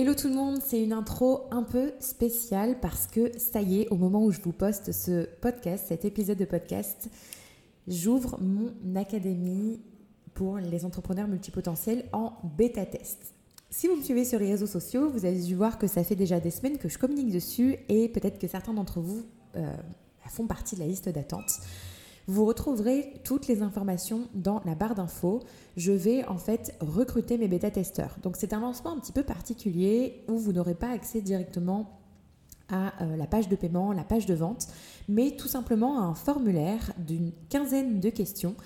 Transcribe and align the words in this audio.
Hello 0.00 0.14
tout 0.14 0.28
le 0.28 0.34
monde, 0.34 0.60
c'est 0.64 0.80
une 0.80 0.92
intro 0.92 1.48
un 1.50 1.64
peu 1.64 1.92
spéciale 1.98 2.78
parce 2.80 3.08
que 3.08 3.36
ça 3.36 3.60
y 3.60 3.80
est, 3.80 3.88
au 3.88 3.96
moment 3.96 4.22
où 4.22 4.30
je 4.30 4.40
vous 4.40 4.52
poste 4.52 4.92
ce 4.92 5.26
podcast, 5.40 5.86
cet 5.88 6.04
épisode 6.04 6.38
de 6.38 6.44
podcast, 6.44 7.10
j'ouvre 7.88 8.38
mon 8.40 8.70
académie 8.94 9.80
pour 10.34 10.58
les 10.58 10.84
entrepreneurs 10.84 11.26
multipotentiels 11.26 12.04
en 12.12 12.34
bêta 12.56 12.86
test. 12.86 13.34
Si 13.70 13.88
vous 13.88 13.96
me 13.96 14.02
suivez 14.04 14.24
sur 14.24 14.38
les 14.38 14.46
réseaux 14.52 14.68
sociaux, 14.68 15.10
vous 15.10 15.24
avez 15.24 15.42
dû 15.42 15.56
voir 15.56 15.78
que 15.78 15.88
ça 15.88 16.04
fait 16.04 16.14
déjà 16.14 16.38
des 16.38 16.52
semaines 16.52 16.78
que 16.78 16.88
je 16.88 16.96
communique 16.96 17.32
dessus 17.32 17.76
et 17.88 18.08
peut-être 18.08 18.38
que 18.38 18.46
certains 18.46 18.74
d'entre 18.74 19.00
vous 19.00 19.24
euh, 19.56 19.74
font 20.28 20.46
partie 20.46 20.76
de 20.76 20.80
la 20.80 20.86
liste 20.86 21.08
d'attente. 21.08 21.58
Vous 22.28 22.44
retrouverez 22.44 23.14
toutes 23.24 23.46
les 23.46 23.62
informations 23.62 24.28
dans 24.34 24.60
la 24.66 24.74
barre 24.74 24.94
d'infos. 24.94 25.40
Je 25.78 25.92
vais 25.92 26.26
en 26.26 26.36
fait 26.36 26.74
recruter 26.80 27.38
mes 27.38 27.48
bêta-testeurs. 27.48 28.18
Donc 28.22 28.36
c'est 28.36 28.52
un 28.52 28.60
lancement 28.60 28.92
un 28.92 28.98
petit 28.98 29.12
peu 29.12 29.22
particulier 29.22 30.22
où 30.28 30.36
vous 30.36 30.52
n'aurez 30.52 30.74
pas 30.74 30.90
accès 30.90 31.22
directement 31.22 31.98
à 32.68 33.02
euh, 33.02 33.16
la 33.16 33.26
page 33.26 33.48
de 33.48 33.56
paiement, 33.56 33.94
la 33.94 34.04
page 34.04 34.26
de 34.26 34.34
vente, 34.34 34.66
mais 35.08 35.30
tout 35.38 35.48
simplement 35.48 36.00
à 36.00 36.02
un 36.02 36.14
formulaire 36.14 36.92
d'une 36.98 37.32
quinzaine 37.48 37.98
de 37.98 38.10
questions 38.10 38.56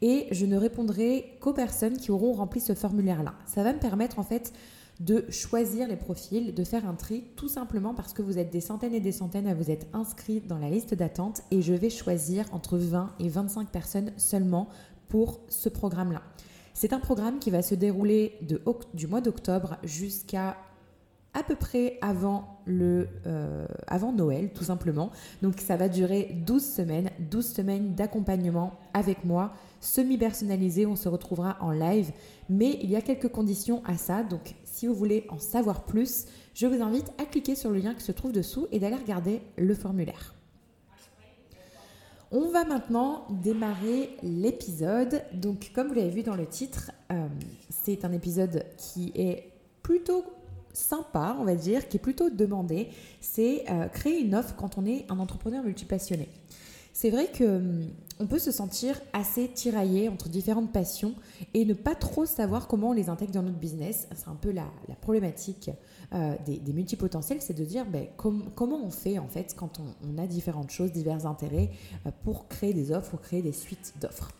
et 0.00 0.26
je 0.32 0.44
ne 0.44 0.56
répondrai 0.56 1.36
qu'aux 1.40 1.52
personnes 1.52 1.96
qui 1.96 2.10
auront 2.10 2.32
rempli 2.32 2.60
ce 2.60 2.74
formulaire-là. 2.74 3.34
Ça 3.46 3.62
va 3.62 3.72
me 3.72 3.78
permettre 3.78 4.18
en 4.18 4.24
fait 4.24 4.52
de 5.00 5.24
choisir 5.30 5.88
les 5.88 5.96
profils, 5.96 6.54
de 6.54 6.64
faire 6.64 6.86
un 6.86 6.94
tri, 6.94 7.24
tout 7.36 7.48
simplement 7.48 7.94
parce 7.94 8.12
que 8.12 8.22
vous 8.22 8.38
êtes 8.38 8.50
des 8.50 8.60
centaines 8.60 8.94
et 8.94 9.00
des 9.00 9.12
centaines 9.12 9.46
à 9.46 9.54
vous 9.54 9.70
être 9.70 9.86
inscrits 9.92 10.40
dans 10.40 10.58
la 10.58 10.70
liste 10.70 10.94
d'attente 10.94 11.42
et 11.50 11.62
je 11.62 11.74
vais 11.74 11.90
choisir 11.90 12.46
entre 12.52 12.78
20 12.78 13.14
et 13.18 13.28
25 13.28 13.68
personnes 13.68 14.12
seulement 14.16 14.68
pour 15.08 15.40
ce 15.48 15.68
programme-là. 15.68 16.22
C'est 16.74 16.92
un 16.92 17.00
programme 17.00 17.38
qui 17.38 17.50
va 17.50 17.62
se 17.62 17.74
dérouler 17.74 18.38
du 18.94 19.06
mois 19.06 19.20
d'octobre 19.20 19.76
jusqu'à 19.82 20.56
à 21.34 21.42
peu 21.42 21.56
près 21.56 21.98
avant, 22.02 22.58
le, 22.66 23.08
euh, 23.26 23.66
avant 23.86 24.12
Noël, 24.12 24.50
tout 24.52 24.64
simplement. 24.64 25.10
Donc 25.40 25.60
ça 25.60 25.76
va 25.76 25.88
durer 25.88 26.36
12 26.46 26.62
semaines, 26.62 27.10
12 27.30 27.46
semaines 27.46 27.94
d'accompagnement 27.94 28.74
avec 28.92 29.24
moi, 29.24 29.54
semi-personnalisé, 29.80 30.84
on 30.84 30.96
se 30.96 31.08
retrouvera 31.08 31.56
en 31.60 31.70
live. 31.70 32.12
Mais 32.50 32.78
il 32.82 32.90
y 32.90 32.96
a 32.96 33.00
quelques 33.00 33.28
conditions 33.28 33.82
à 33.86 33.96
ça, 33.96 34.22
donc 34.22 34.54
si 34.64 34.86
vous 34.86 34.94
voulez 34.94 35.26
en 35.30 35.38
savoir 35.38 35.84
plus, 35.84 36.26
je 36.54 36.66
vous 36.66 36.82
invite 36.82 37.12
à 37.18 37.24
cliquer 37.24 37.54
sur 37.54 37.70
le 37.70 37.78
lien 37.78 37.94
qui 37.94 38.02
se 38.02 38.12
trouve 38.12 38.32
dessous 38.32 38.66
et 38.70 38.78
d'aller 38.78 38.96
regarder 38.96 39.40
le 39.56 39.74
formulaire. 39.74 40.34
On 42.30 42.50
va 42.50 42.64
maintenant 42.64 43.26
démarrer 43.28 44.16
l'épisode. 44.22 45.22
Donc 45.34 45.70
comme 45.74 45.88
vous 45.88 45.94
l'avez 45.94 46.10
vu 46.10 46.22
dans 46.22 46.34
le 46.34 46.46
titre, 46.46 46.90
euh, 47.10 47.26
c'est 47.68 48.06
un 48.06 48.12
épisode 48.12 48.64
qui 48.78 49.12
est 49.14 49.50
plutôt 49.82 50.24
sympa, 50.72 51.36
on 51.38 51.44
va 51.44 51.54
dire, 51.54 51.88
qui 51.88 51.96
est 51.96 52.00
plutôt 52.00 52.30
demandé, 52.30 52.88
c'est 53.20 53.64
euh, 53.70 53.88
créer 53.88 54.20
une 54.20 54.34
offre 54.34 54.54
quand 54.56 54.78
on 54.78 54.86
est 54.86 55.04
un 55.10 55.18
entrepreneur 55.18 55.62
multipassionné. 55.62 56.28
C'est 56.94 57.10
vrai 57.10 57.28
que 57.32 57.44
hum, 57.44 57.88
on 58.20 58.26
peut 58.26 58.38
se 58.38 58.50
sentir 58.50 59.00
assez 59.12 59.48
tiraillé 59.48 60.08
entre 60.08 60.28
différentes 60.28 60.72
passions 60.72 61.14
et 61.54 61.64
ne 61.64 61.74
pas 61.74 61.94
trop 61.94 62.26
savoir 62.26 62.68
comment 62.68 62.90
on 62.90 62.92
les 62.92 63.08
intègre 63.08 63.32
dans 63.32 63.42
notre 63.42 63.58
business. 63.58 64.06
C'est 64.14 64.28
un 64.28 64.34
peu 64.34 64.52
la, 64.52 64.66
problématique 65.00 65.70
euh, 66.14 66.34
des, 66.46 66.72
multipotentiels, 66.72 67.40
c'est 67.40 67.56
de 67.56 67.64
dire 67.64 67.86
ben, 67.86 68.06
comment 68.16 68.84
on 68.84 68.90
fait 68.90 69.18
en 69.18 69.28
fait 69.28 69.54
quand 69.56 69.80
on, 69.80 70.18
a 70.18 70.26
différentes 70.26 70.70
choses, 70.70 70.92
divers 70.92 71.26
intérêts 71.26 71.70
euh, 72.06 72.10
pour 72.24 72.48
créer 72.48 72.74
des 72.74 72.92
offres, 72.92 73.10
pour 73.10 73.20
créer 73.22 73.42
des 73.42 73.52
suites 73.52 73.94
d'offres. 74.00 74.30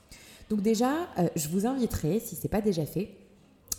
Donc 0.51 0.61
déjà, 0.61 1.09
je 1.35 1.49
vous 1.49 1.67
inviterai, 1.67 2.21
si 2.21 2.37
ce 2.37 2.43
n'est 2.43 2.51
pas 2.51 2.61
déjà 2.61 2.85
fait, 2.85 3.09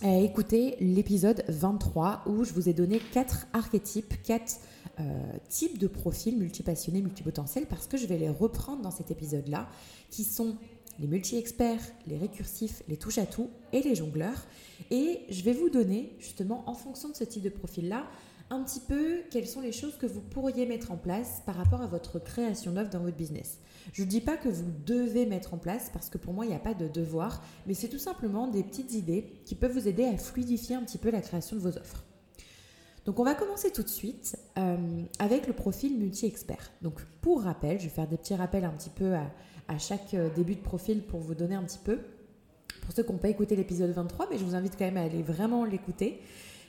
à 0.04 0.18
écouter 0.18 0.76
l'épisode 0.82 1.46
23 1.48 2.24
où 2.28 2.44
je 2.44 2.52
vous 2.52 2.68
ai 2.68 2.74
donné 2.74 3.00
quatre 3.00 3.48
archétypes, 3.54 4.22
quatre 4.22 4.60
euh, 5.00 5.04
types 5.48 5.78
de 5.78 5.88
profils 5.88 6.38
multipassionnés, 6.38 7.02
multipotentiels, 7.02 7.66
parce 7.68 7.88
que 7.88 7.96
je 7.96 8.06
vais 8.06 8.18
les 8.18 8.30
reprendre 8.30 8.82
dans 8.82 8.92
cet 8.92 9.12
épisode-là, 9.12 9.70
qui 10.10 10.26
sont 10.26 10.58
les 11.00 11.08
multi-experts, 11.08 11.80
les 12.06 12.18
récursifs, 12.18 12.84
les 12.90 12.98
touche-à-tout 12.98 13.50
et 13.72 13.82
les 13.82 13.96
jongleurs. 13.96 14.46
Et 14.92 15.22
je 15.30 15.42
vais 15.42 15.54
vous 15.54 15.70
donner, 15.70 16.14
justement, 16.20 16.70
en 16.70 16.74
fonction 16.74 17.08
de 17.08 17.16
ce 17.16 17.24
type 17.24 17.42
de 17.42 17.50
profil-là, 17.50 18.06
un 18.54 18.64
petit 18.64 18.80
peu 18.80 19.24
quelles 19.32 19.48
sont 19.48 19.62
les 19.62 19.72
choses 19.72 19.98
que 19.98 20.06
vous 20.06 20.22
pourriez 20.22 20.66
mettre 20.66 20.92
en 20.92 20.98
place 20.98 21.42
par 21.46 21.56
rapport 21.56 21.82
à 21.82 21.88
votre 21.88 22.20
création 22.20 22.72
d'offre 22.72 22.92
dans 22.92 23.00
votre 23.00 23.18
business. 23.18 23.58
Je 23.94 24.04
ne 24.04 24.08
dis 24.08 24.22
pas 24.22 24.38
que 24.38 24.48
vous 24.48 24.72
devez 24.86 25.26
mettre 25.26 25.54
en 25.54 25.58
place 25.58 25.90
parce 25.92 26.10
que 26.10 26.20
pour 26.20 26.34
moi 26.34 26.46
il 26.46 26.50
n'y 26.50 26.56
a 26.56 26.60
pas 26.60 26.76
de 26.76 26.88
devoir, 26.88 27.44
mais 27.66 27.74
c'est 27.74 27.90
tout 27.90 28.00
simplement 28.00 28.48
des 28.48 28.64
petites 28.64 28.94
idées 28.94 29.26
qui 29.46 29.56
peuvent 29.56 29.74
vous 29.74 29.88
aider 29.88 30.06
à 30.06 30.18
fluidifier 30.18 30.76
un 30.76 30.84
petit 30.84 31.00
peu 31.00 31.10
la 31.10 31.22
création 31.22 31.56
de 31.56 31.62
vos 31.62 31.78
offres. 31.78 32.06
Donc 33.06 33.20
on 33.20 33.24
va 33.24 33.34
commencer 33.34 33.72
tout 33.72 33.84
de 33.84 33.90
suite 33.90 34.38
euh, 34.58 34.78
avec 35.20 35.48
le 35.48 35.54
profil 35.54 35.98
multi-expert. 35.98 36.72
Donc 36.82 37.02
pour 37.22 37.42
rappel, 37.42 37.80
je 37.80 37.86
vais 37.86 37.90
faire 37.90 38.08
des 38.08 38.18
petits 38.18 38.36
rappels 38.36 38.66
un 38.66 38.72
petit 38.72 38.92
peu 38.92 39.16
à, 39.16 39.32
à 39.68 39.78
chaque 39.80 40.14
euh, 40.14 40.30
début 40.34 40.56
de 40.56 40.62
profil 40.62 41.02
pour 41.02 41.20
vous 41.20 41.34
donner 41.34 41.56
un 41.56 41.64
petit 41.64 41.82
peu. 41.84 42.00
Pour 42.82 42.94
ceux 42.94 43.04
qui 43.04 43.12
n'ont 43.12 43.18
pas 43.18 43.30
écouté 43.30 43.56
l'épisode 43.56 43.92
23, 43.92 44.28
mais 44.30 44.38
je 44.38 44.44
vous 44.44 44.56
invite 44.56 44.78
quand 44.78 44.86
même 44.86 44.98
à 44.98 45.04
aller 45.04 45.24
vraiment 45.24 45.66
l'écouter. 45.66 46.22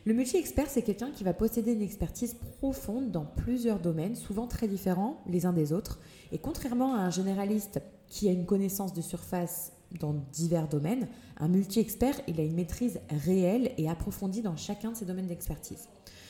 Le 0.07 0.13
multi-expert, 0.13 0.69
c'est 0.69 0.83
quelqu'un 0.83 1.11
qui 1.13 1.25
va 1.25 1.33
posséder 1.33 1.73
une 1.73 1.81
expertise 1.81 2.37
profonde 2.59 3.11
dans 3.11 3.25
plusieurs 3.25 3.81
domaines, 3.81 4.17
souvent 4.17 4.47
très 4.47 4.69
différents 4.69 5.23
les 5.27 5.47
uns 5.47 5.55
des 5.55 5.73
autres. 5.73 5.99
Et 6.31 6.37
contrairement 6.37 6.95
à 6.95 6.99
un 6.99 7.11
généraliste 7.11 7.81
qui 8.07 8.29
a 8.29 8.33
une 8.33 8.45
connaissance 8.45 8.93
de 8.93 9.01
surface 9.01 9.73
dans 9.99 10.15
divers 10.31 10.69
domaines, 10.69 11.09
un 11.39 11.49
multi-expert, 11.49 12.21
il 12.29 12.39
a 12.39 12.43
une 12.43 12.55
maîtrise 12.55 13.01
réelle 13.25 13.73
et 13.79 13.89
approfondie 13.89 14.43
dans 14.43 14.57
chacun 14.57 14.93
de 14.93 14.97
ses 14.97 15.07
domaines 15.07 15.29
d'expertise. 15.29 15.89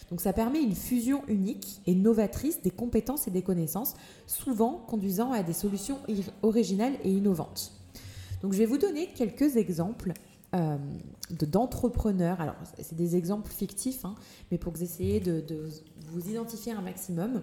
Donc 0.09 0.21
ça 0.21 0.33
permet 0.33 0.62
une 0.62 0.77
fusion 0.77 1.23
unique 1.27 1.81
et 1.87 1.97
novatrice 1.97 2.62
des 2.62 2.71
compétences 2.71 3.27
et 3.27 3.33
des 3.33 3.43
connaissances, 3.43 3.95
souvent 4.29 4.85
conduisant 4.87 5.33
à 5.33 5.43
des 5.43 5.53
solutions 5.53 5.99
originales 6.43 6.95
et 7.03 7.11
innovantes. 7.11 7.73
Donc 8.41 8.53
je 8.53 8.59
vais 8.59 8.67
vous 8.67 8.79
donner 8.79 9.09
quelques 9.09 9.56
exemples 9.56 10.12
euh, 10.55 10.77
d'entrepreneurs. 11.31 12.41
Alors, 12.41 12.55
c'est 12.81 12.95
des 12.95 13.17
exemples 13.17 13.51
fictifs, 13.51 14.05
hein, 14.05 14.15
mais 14.51 14.59
pour 14.59 14.73
que 14.73 14.79
vous 14.79 15.21
de, 15.21 15.69
vous 16.11 16.29
identifier 16.29 16.73
un 16.73 16.83
maximum, 16.83 17.43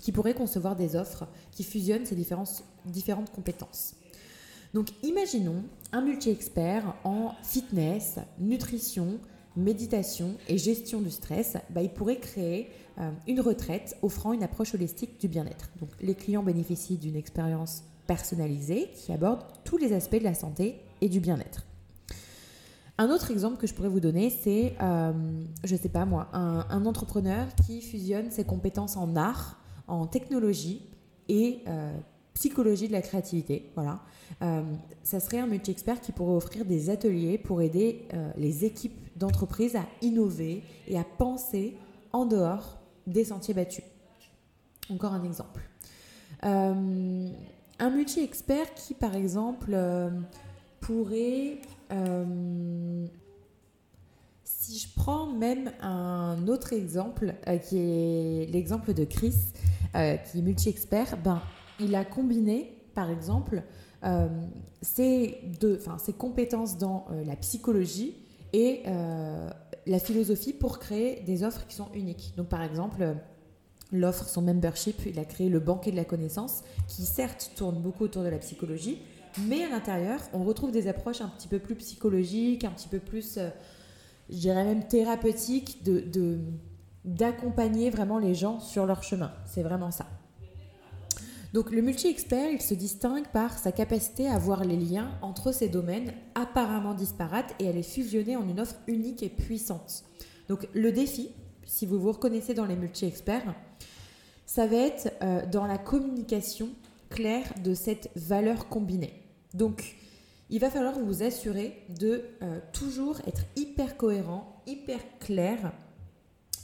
qui 0.00 0.12
pourraient 0.12 0.34
concevoir 0.34 0.76
des 0.76 0.96
offres 0.96 1.26
qui 1.50 1.64
fusionnent 1.64 2.06
ces 2.06 2.14
différentes, 2.14 2.64
différentes 2.86 3.30
compétences. 3.32 3.94
Donc, 4.74 4.88
imaginons 5.02 5.64
un 5.92 6.02
multi-expert 6.02 6.94
en 7.04 7.32
fitness, 7.42 8.18
nutrition, 8.38 9.18
méditation 9.56 10.34
et 10.46 10.58
gestion 10.58 11.00
du 11.00 11.10
stress. 11.10 11.56
Bah, 11.70 11.82
il 11.82 11.90
pourrait 11.90 12.18
créer 12.18 12.68
euh, 12.98 13.10
une 13.26 13.40
retraite 13.40 13.96
offrant 14.02 14.32
une 14.32 14.42
approche 14.42 14.74
holistique 14.74 15.18
du 15.20 15.28
bien-être. 15.28 15.70
Donc, 15.80 15.90
les 16.00 16.14
clients 16.14 16.42
bénéficient 16.42 16.98
d'une 16.98 17.16
expérience 17.16 17.82
personnalisée 18.06 18.90
qui 18.94 19.12
aborde 19.12 19.42
tous 19.64 19.78
les 19.78 19.92
aspects 19.92 20.18
de 20.18 20.24
la 20.24 20.34
santé 20.34 20.80
et 21.00 21.08
du 21.08 21.20
bien-être. 21.20 21.67
Un 23.00 23.10
autre 23.10 23.30
exemple 23.30 23.58
que 23.58 23.68
je 23.68 23.74
pourrais 23.74 23.88
vous 23.88 24.00
donner, 24.00 24.28
c'est, 24.28 24.74
euh, 24.82 25.12
je 25.62 25.72
ne 25.72 25.78
sais 25.78 25.88
pas 25.88 26.04
moi, 26.04 26.28
un, 26.32 26.84
entrepreneur 26.84 27.46
qui 27.64 27.80
fusionne 27.80 28.32
ses 28.32 28.42
compétences 28.42 28.96
en 28.96 29.14
art, 29.14 29.60
en 29.86 30.08
technologie 30.08 30.82
et 31.28 31.60
euh, 31.68 31.96
psychologie 32.34 32.88
de 32.88 32.92
la 32.92 33.00
créativité. 33.00 33.70
Voilà. 33.76 34.00
Euh, 34.42 34.62
ça 35.04 35.20
serait 35.20 35.38
un 35.38 35.46
multi-expert 35.46 36.00
qui 36.00 36.10
pourrait 36.10 36.34
offrir 36.34 36.64
des 36.64 36.90
ateliers 36.90 37.38
pour 37.38 37.62
aider 37.62 38.08
les 38.36 38.64
équipes 38.64 38.98
d'entreprise 39.16 39.76
à 39.76 39.86
innover 40.02 40.64
et 40.88 40.98
à 40.98 41.04
penser 41.04 41.76
en 42.12 42.26
dehors 42.26 42.78
des 43.06 43.24
sentiers 43.24 43.54
battus. 43.54 43.84
Encore 44.90 45.12
un 45.12 45.22
exemple. 45.22 45.62
un 46.42 47.90
multi-expert 47.90 48.74
qui, 48.74 48.94
par 48.94 49.14
exemple, 49.14 49.76
pourrait 50.80 51.58
euh, 51.92 53.06
si 54.44 54.78
je 54.78 54.88
prends 54.94 55.26
même 55.26 55.72
un 55.80 56.46
autre 56.48 56.72
exemple, 56.72 57.34
euh, 57.46 57.58
qui 57.58 57.78
est 57.78 58.50
l'exemple 58.50 58.94
de 58.94 59.04
Chris, 59.04 59.34
euh, 59.94 60.16
qui 60.16 60.38
est 60.38 60.42
multi-expert, 60.42 61.16
ben, 61.22 61.40
il 61.80 61.94
a 61.94 62.04
combiné, 62.04 62.74
par 62.94 63.10
exemple, 63.10 63.62
ses, 64.80 65.38
compétences 66.18 66.78
dans 66.78 67.06
la 67.26 67.34
psychologie 67.36 68.14
et 68.52 68.82
la 69.86 69.98
philosophie 69.98 70.52
pour 70.52 70.78
créer 70.78 71.22
des 71.22 71.42
offres 71.42 71.66
qui 71.66 71.74
sont 71.74 71.88
uniques. 71.94 72.32
Donc, 72.36 72.48
par 72.48 72.62
exemple, 72.62 73.16
l'offre, 73.92 74.28
son 74.28 74.42
membership, 74.42 75.00
il 75.06 75.18
a 75.18 75.24
créé 75.24 75.48
le 75.48 75.60
banquet 75.60 75.90
de 75.90 75.96
la 75.96 76.04
connaissance, 76.04 76.62
qui 76.86 77.02
certes 77.02 77.52
tourne 77.56 77.80
beaucoup 77.80 78.04
autour 78.04 78.22
de 78.22 78.28
la 78.28 78.38
psychologie, 78.38 79.00
mais 79.46 79.64
à 79.64 79.68
l'intérieur, 79.68 80.20
on 80.32 80.44
retrouve 80.44 80.72
des 80.72 80.88
approches 80.88 81.20
un 81.20 81.28
petit 81.28 81.48
peu 81.48 81.58
plus 81.58 81.74
psychologiques, 81.76 82.64
un 82.64 82.70
petit 82.70 82.88
peu 82.88 82.98
plus, 82.98 83.36
euh, 83.38 83.48
je 84.30 84.36
dirais 84.36 84.64
même 84.64 84.86
thérapeutiques, 84.86 85.82
de, 85.84 86.38
d'accompagner 87.04 87.90
vraiment 87.90 88.18
les 88.18 88.34
gens 88.34 88.60
sur 88.60 88.86
leur 88.86 89.02
chemin. 89.02 89.32
C'est 89.46 89.62
vraiment 89.62 89.90
ça. 89.90 90.06
Donc 91.54 91.70
le 91.70 91.80
multi-expert, 91.80 92.50
il 92.50 92.60
se 92.60 92.74
distingue 92.74 93.26
par 93.28 93.58
sa 93.58 93.72
capacité 93.72 94.28
à 94.28 94.38
voir 94.38 94.64
les 94.64 94.76
liens 94.76 95.10
entre 95.22 95.52
ces 95.52 95.68
domaines 95.68 96.12
apparemment 96.34 96.92
disparates 96.92 97.54
et 97.58 97.68
à 97.68 97.72
les 97.72 97.82
fusionner 97.82 98.36
en 98.36 98.46
une 98.46 98.60
offre 98.60 98.76
unique 98.86 99.22
et 99.22 99.30
puissante. 99.30 100.04
Donc 100.48 100.68
le 100.74 100.92
défi, 100.92 101.30
si 101.64 101.86
vous 101.86 101.98
vous 101.98 102.12
reconnaissez 102.12 102.52
dans 102.52 102.66
les 102.66 102.76
multi-experts, 102.76 103.54
ça 104.44 104.66
va 104.66 104.76
être 104.76 105.12
euh, 105.22 105.46
dans 105.46 105.66
la 105.66 105.78
communication 105.78 106.68
claire 107.08 107.52
de 107.64 107.74
cette 107.74 108.10
valeur 108.16 108.68
combinée. 108.68 109.27
Donc 109.54 109.96
il 110.50 110.60
va 110.60 110.70
falloir 110.70 110.98
vous 110.98 111.22
assurer 111.22 111.82
de 111.98 112.24
euh, 112.42 112.58
toujours 112.72 113.20
être 113.26 113.42
hyper 113.56 113.96
cohérent, 113.96 114.62
hyper 114.66 115.00
clair 115.20 115.72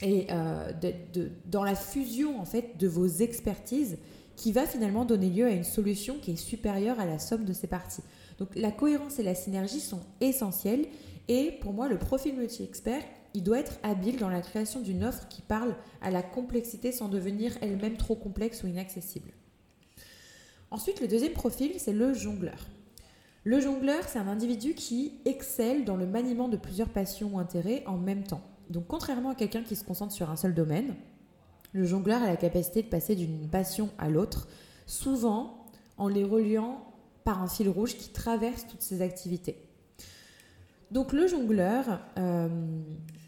et 0.01 0.27
euh, 0.31 0.71
dans 1.45 1.63
la 1.63 1.75
fusion 1.75 2.39
en 2.39 2.45
fait 2.45 2.77
de 2.77 2.87
vos 2.87 3.07
expertises 3.07 3.97
qui 4.35 4.51
va 4.51 4.65
finalement 4.65 5.05
donner 5.05 5.29
lieu 5.29 5.45
à 5.45 5.51
une 5.51 5.63
solution 5.63 6.17
qui 6.19 6.31
est 6.31 6.35
supérieure 6.35 6.99
à 6.99 7.05
la 7.05 7.19
somme 7.19 7.45
de 7.45 7.53
ses 7.53 7.67
parties. 7.67 8.03
Donc 8.37 8.49
la 8.55 8.71
cohérence 8.71 9.19
et 9.19 9.23
la 9.23 9.35
synergie 9.35 9.79
sont 9.79 10.01
essentielles 10.19 10.87
et 11.27 11.51
pour 11.61 11.73
moi 11.73 11.87
le 11.87 11.97
profil 11.97 12.35
multi-expert, 12.35 13.01
il 13.33 13.43
doit 13.43 13.59
être 13.59 13.79
habile 13.83 14.17
dans 14.17 14.29
la 14.29 14.41
création 14.41 14.81
d'une 14.81 15.03
offre 15.03 15.27
qui 15.27 15.41
parle 15.41 15.75
à 16.01 16.11
la 16.11 16.23
complexité 16.23 16.91
sans 16.91 17.07
devenir 17.07 17.57
elle-même 17.61 17.97
trop 17.97 18.15
complexe 18.15 18.63
ou 18.63 18.67
inaccessible. 18.67 19.31
Ensuite, 20.71 20.99
le 20.99 21.07
deuxième 21.07 21.33
profil, 21.33 21.73
c'est 21.77 21.93
le 21.93 22.13
jongleur. 22.13 22.67
Le 23.47 23.59
jongleur, 23.59 24.03
c'est 24.07 24.17
un 24.17 24.27
individu 24.27 24.73
qui 24.73 25.19
excelle 25.23 25.85
dans 25.85 25.97
le 25.97 26.07
maniement 26.07 26.49
de 26.49 26.57
plusieurs 26.57 26.89
passions 26.89 27.35
ou 27.35 27.37
intérêts 27.37 27.83
en 27.85 27.95
même 27.95 28.23
temps. 28.23 28.41
Donc 28.71 28.87
contrairement 28.87 29.29
à 29.29 29.35
quelqu'un 29.35 29.61
qui 29.61 29.75
se 29.75 29.83
concentre 29.83 30.13
sur 30.13 30.31
un 30.31 30.35
seul 30.35 30.55
domaine, 30.55 30.95
le 31.71 31.85
jongleur 31.85 32.23
a 32.23 32.25
la 32.25 32.37
capacité 32.37 32.81
de 32.81 32.87
passer 32.87 33.15
d'une 33.15 33.47
passion 33.47 33.91
à 33.99 34.09
l'autre, 34.09 34.47
souvent 34.87 35.63
en 35.97 36.07
les 36.07 36.23
reliant 36.23 36.87
par 37.23 37.39
un 37.43 37.47
fil 37.47 37.69
rouge 37.69 37.95
qui 37.97 38.09
traverse 38.09 38.65
toutes 38.65 38.81
ces 38.81 39.03
activités. 39.03 39.63
Donc 40.89 41.13
le 41.13 41.27
jongleur, 41.27 41.99
euh, 42.17 42.49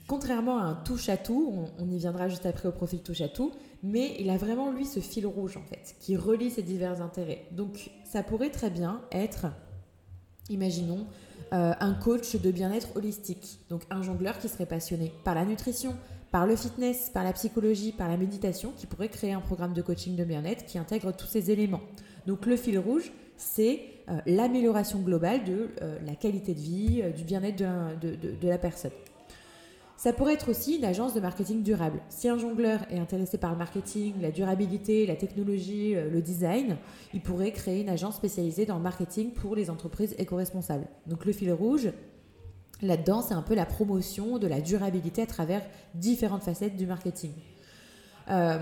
contrairement 0.07 0.57
à 0.57 0.63
un 0.63 0.75
touche-à-tout, 0.77 1.53
on, 1.53 1.83
on, 1.83 1.91
y 1.91 1.97
viendra 1.99 2.27
juste 2.27 2.47
après 2.47 2.67
au 2.69 2.71
profil 2.71 3.03
touche-à-tout, 3.03 3.51
mais 3.83 4.15
il 4.19 4.31
a 4.31 4.37
vraiment 4.37 4.71
lui 4.71 4.87
ce 4.87 4.99
fil 4.99 5.27
rouge 5.27 5.57
en 5.57 5.63
fait, 5.63 5.95
qui 5.99 6.17
relie 6.17 6.49
ses 6.49 6.63
divers 6.63 7.03
intérêts. 7.03 7.45
Donc 7.51 7.91
ça 8.03 8.23
pourrait 8.23 8.49
très 8.49 8.71
bien 8.71 9.03
être 9.11 9.45
Imaginons 10.49 11.05
euh, 11.53 11.73
un 11.79 11.93
coach 11.93 12.35
de 12.35 12.51
bien-être 12.51 12.95
holistique, 12.95 13.59
donc 13.69 13.81
un 13.89 14.01
jongleur 14.01 14.37
qui 14.37 14.49
serait 14.49 14.65
passionné 14.65 15.13
par 15.23 15.35
la 15.35 15.45
nutrition, 15.45 15.95
par 16.31 16.45
le 16.45 16.55
fitness, 16.55 17.09
par 17.13 17.23
la 17.23 17.33
psychologie, 17.33 17.91
par 17.91 18.09
la 18.09 18.17
méditation, 18.17 18.73
qui 18.75 18.85
pourrait 18.85 19.09
créer 19.09 19.33
un 19.33 19.39
programme 19.39 19.73
de 19.73 19.81
coaching 19.81 20.15
de 20.15 20.25
bien-être 20.25 20.65
qui 20.65 20.77
intègre 20.77 21.13
tous 21.15 21.27
ces 21.27 21.51
éléments. 21.51 21.81
Donc 22.25 22.45
le 22.45 22.57
fil 22.57 22.77
rouge, 22.79 23.11
c'est 23.37 23.81
euh, 24.09 24.19
l'amélioration 24.25 24.99
globale 24.99 25.43
de 25.45 25.69
euh, 25.81 25.97
la 26.05 26.15
qualité 26.15 26.53
de 26.53 26.59
vie, 26.59 27.03
du 27.15 27.23
bien-être 27.23 27.57
de 27.57 28.47
la 28.47 28.57
personne. 28.57 28.91
Ça 29.97 30.13
pourrait 30.13 30.35
être 30.35 30.49
aussi 30.49 30.75
une 30.75 30.85
agence 30.85 31.15
de 31.15 31.19
marketing 31.19 31.63
durable. 31.63 31.99
Si 32.09 32.29
un 32.29 32.37
jongleur 32.37 32.81
est 32.91 32.99
intéressé 32.99 33.39
par 33.39 33.51
le 33.51 33.57
marketing, 33.57 34.13
la 34.21 34.29
durabilité, 34.29 35.07
la 35.07 35.15
technologie, 35.15 35.95
euh, 35.95 36.11
le 36.11 36.21
design, 36.21 36.77
il 37.15 37.21
pourrait 37.21 37.51
créer 37.51 37.81
une 37.81 37.89
agence 37.89 38.15
spécialisée 38.15 38.67
dans 38.67 38.77
le 38.77 38.83
marketing 38.83 39.31
pour 39.31 39.55
les 39.55 39.71
entreprises 39.71 40.13
éco-responsables. 40.19 40.85
Donc 41.07 41.25
le 41.25 41.33
fil 41.33 41.51
rouge, 41.51 41.89
là-dedans, 42.83 43.23
c'est 43.23 43.33
un 43.33 43.41
peu 43.41 43.55
la 43.55 43.65
promotion 43.65 44.37
de 44.37 44.45
la 44.45 44.61
durabilité 44.61 45.23
à 45.23 45.25
travers 45.25 45.63
différentes 45.95 46.43
facettes 46.43 46.75
du 46.75 46.85
marketing. 46.85 47.31
Euh, 48.29 48.59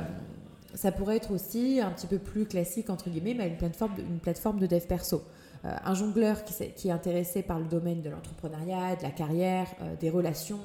ça 0.74 0.94
pourrait 0.94 1.18
être 1.18 1.32
aussi 1.32 1.82
un 1.82 1.92
petit 1.92 2.08
peu 2.08 2.18
plus 2.18 2.46
classique, 2.46 2.90
entre 2.90 3.10
guillemets, 3.10 3.34
mais 3.34 3.50
une 3.50 3.58
plateforme 3.58 3.96
de, 3.96 4.04
une 4.04 4.20
plateforme 4.20 4.60
de 4.60 4.68
dev 4.68 4.86
perso. 4.88 5.22
Euh, 5.66 5.76
un 5.84 5.96
jongleur 5.96 6.46
qui, 6.46 6.88
est 6.88 6.92
intéressé 6.92 7.44
par 7.44 7.60
le 7.60 7.66
domaine 7.66 8.02
de 8.02 8.10
l'entrepreneuriat, 8.10 8.96
de 8.96 9.04
la 9.04 9.12
carrière, 9.12 9.68
des 10.00 10.10
relations, 10.10 10.62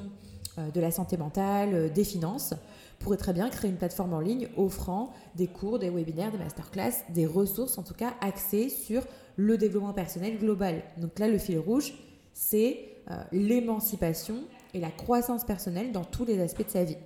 de 0.68 0.80
la 0.80 0.90
santé 0.90 1.16
mentale, 1.16 1.74
euh, 1.74 1.88
des 1.88 2.04
finances, 2.04 2.54
pourrait 2.98 3.16
très 3.16 3.32
bien 3.32 3.48
créer 3.48 3.70
une 3.70 3.76
plateforme 3.76 4.12
en 4.12 4.20
ligne 4.20 4.48
offrant 4.56 5.12
des 5.34 5.46
cours, 5.46 5.78
des 5.78 5.88
webinaires, 5.88 6.32
des 6.32 6.38
masterclass, 6.38 6.92
des 7.08 7.26
ressources 7.26 7.78
en 7.78 7.82
tout 7.82 7.94
cas 7.94 8.14
axées 8.20 8.68
sur 8.68 9.02
le 9.36 9.56
développement 9.56 9.92
personnel 9.92 10.38
global. 10.38 10.82
Donc 10.98 11.18
là, 11.18 11.28
le 11.28 11.38
fil 11.38 11.58
rouge, 11.58 11.94
c'est 12.34 12.80
euh, 13.10 13.22
l'émancipation 13.32 14.36
et 14.74 14.80
la 14.80 14.90
croissance 14.90 15.44
personnelle 15.44 15.92
dans 15.92 16.04
tous 16.04 16.24
les 16.24 16.40
aspects 16.40 16.66
de 16.66 16.70
sa 16.70 16.84
vie. 16.84 16.98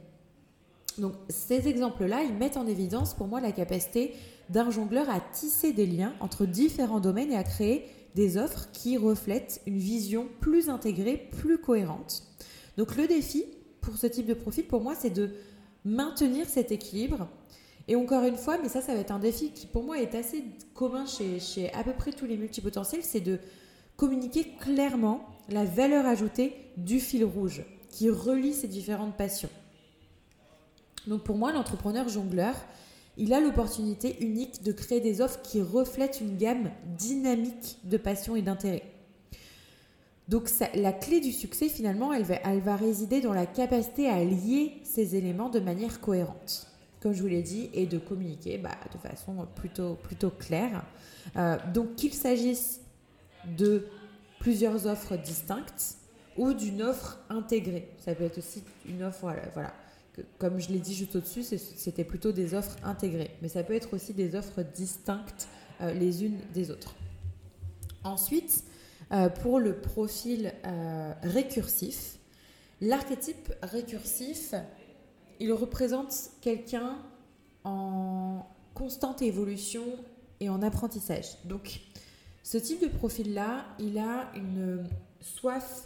Donc 0.99 1.13
ces 1.29 1.69
exemples-là, 1.69 2.23
ils 2.23 2.35
mettent 2.35 2.57
en 2.57 2.67
évidence 2.67 3.15
pour 3.15 3.27
moi 3.27 3.41
la 3.41 3.53
capacité 3.53 4.15
d'un 4.51 4.71
jongleur 4.71 5.09
à 5.11 5.21
tisser 5.21 5.73
des 5.73 5.87
liens 5.87 6.13
entre 6.21 6.47
différents 6.47 7.01
domaines 7.01 7.33
et 7.33 7.37
à 7.37 7.45
créer 7.45 7.87
des 8.15 8.37
offres 8.37 8.69
qui 8.73 8.97
reflètent 8.97 9.61
une 9.67 9.79
vision 9.79 10.29
plus 10.41 10.69
intégrée, 10.69 11.29
plus 11.33 11.59
cohérente. 11.59 12.23
Donc 12.77 12.97
le 12.97 13.07
défi 13.07 13.45
pour 13.81 13.97
ce 13.97 14.07
type 14.07 14.27
de 14.27 14.35
profil, 14.35 14.65
pour 14.65 14.83
moi, 14.83 14.95
c'est 14.95 15.11
de 15.11 15.31
maintenir 15.85 16.49
cet 16.49 16.73
équilibre. 16.73 17.29
Et 17.87 17.97
encore 17.97 18.25
une 18.25 18.37
fois, 18.37 18.57
mais 18.63 18.69
ça, 18.69 18.81
ça 18.81 18.95
va 18.95 19.01
être 19.01 19.11
un 19.11 19.19
défi 19.19 19.51
qui 19.51 19.67
pour 19.67 19.83
moi 19.83 20.01
est 20.01 20.15
assez 20.15 20.43
commun 20.73 21.05
chez, 21.05 21.39
chez 21.39 21.71
à 21.73 21.85
peu 21.85 21.93
près 21.93 22.13
tous 22.13 22.25
les 22.25 22.39
multipotentiels, 22.39 23.03
c'est 23.03 23.21
de 23.21 23.39
communiquer 23.97 24.47
clairement 24.59 25.29
la 25.51 25.65
valeur 25.65 26.07
ajoutée 26.07 26.55
du 26.79 26.99
fil 26.99 27.25
rouge 27.25 27.63
qui 27.91 28.09
relie 28.09 28.55
ces 28.55 28.69
différentes 28.69 29.17
passions. 29.17 29.51
Donc 31.07 31.23
pour 31.23 31.37
moi, 31.37 31.53
l'entrepreneur 31.53 32.09
jongleur, 32.09 32.55
il 33.17 33.33
a 33.33 33.41
l'opportunité 33.41 34.17
unique 34.25 34.63
de 34.63 34.73
créer 34.73 35.01
des 35.01 35.21
offres 35.21 35.41
qui 35.43 35.61
reflètent 35.61 36.21
une 36.21 36.37
gamme 36.37 36.71
dynamique 36.97 37.79
de 37.85 37.97
passions 37.97 38.35
et 38.35 38.43
d'intérêts. 38.43 38.94
Donc 40.29 40.51
la 40.75 40.93
clé 40.93 41.21
du 41.21 41.33
succès, 41.33 41.69
finalement, 41.69 42.13
elle 42.13 42.25
va, 42.25 42.77
résider 42.77 43.21
dans 43.21 43.35
la 43.35 43.47
capacité 43.47 44.09
à 44.09 44.25
lier 44.25 44.81
ces 44.83 45.17
éléments 45.17 45.51
de 45.51 45.61
manière 45.61 46.01
cohérente, 46.01 46.67
comme 47.01 47.13
je 47.13 47.21
vous 47.21 47.29
l'ai 47.29 47.43
dit, 47.43 47.69
et 47.75 47.87
de 47.87 47.99
communiquer 47.99 48.57
bah, 48.57 48.77
de 48.93 48.99
façon 48.99 49.47
plutôt, 49.55 50.31
claire. 50.31 50.85
Euh, 51.37 51.57
donc 51.75 51.97
qu'il 51.97 52.15
s'agisse 52.15 52.81
de 53.59 53.87
plusieurs 54.39 54.87
offres 54.87 55.17
distinctes 55.17 55.97
ou 56.37 56.55
d'une 56.55 56.83
offre 56.83 57.19
intégrée. 57.29 57.89
Ça 57.99 58.15
peut 58.15 58.25
être 58.25 58.39
aussi 58.39 58.63
une 58.87 59.03
offre, 59.03 59.33
voilà. 59.53 59.75
Comme 60.39 60.61
je 60.61 60.69
l'ai 60.69 60.79
dit 60.79 60.95
juste 60.95 61.17
au-dessus, 61.17 61.43
c'était 61.43 62.05
plutôt 62.05 62.31
des 62.33 62.55
offres 62.55 62.77
intégrées. 62.85 63.33
Mais 63.43 63.49
ça 63.49 63.63
peut 63.63 63.75
être 63.75 63.95
aussi 63.95 64.15
des 64.15 64.37
offres 64.37 64.63
distinctes 64.63 65.49
euh, 65.81 65.93
les 65.93 66.25
unes 66.25 66.39
des 66.55 66.71
autres. 66.71 66.95
Ensuite, 68.05 68.65
euh, 69.15 69.29
pour 69.29 69.61
le 69.61 69.77
profil 69.81 70.53
euh, 70.65 71.13
récursif. 71.23 72.19
L'archétype 72.81 73.53
récursif, 73.63 74.55
il 75.41 75.53
représente 75.53 76.13
quelqu'un 76.41 76.97
en 77.63 78.45
constante 78.75 79.23
évolution 79.23 79.85
et 80.41 80.49
en 80.49 80.63
apprentissage. 80.63 81.37
Donc, 81.45 81.81
ce 82.43 82.59
type 82.59 82.83
de 82.83 82.89
profil-là, 82.89 83.65
il 83.79 83.99
a 83.99 84.31
une 84.35 84.85
soif 85.21 85.85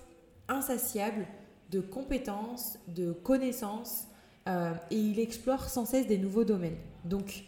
insatiable 0.48 1.26
de 1.70 1.80
compétences, 1.80 2.78
de 2.88 3.12
connaissances, 3.12 4.04
euh, 4.48 4.72
et 4.90 4.96
il 4.96 5.20
explore 5.20 5.68
sans 5.68 5.84
cesse 5.84 6.06
des 6.06 6.18
nouveaux 6.18 6.44
domaines. 6.44 6.78
Donc, 7.04 7.44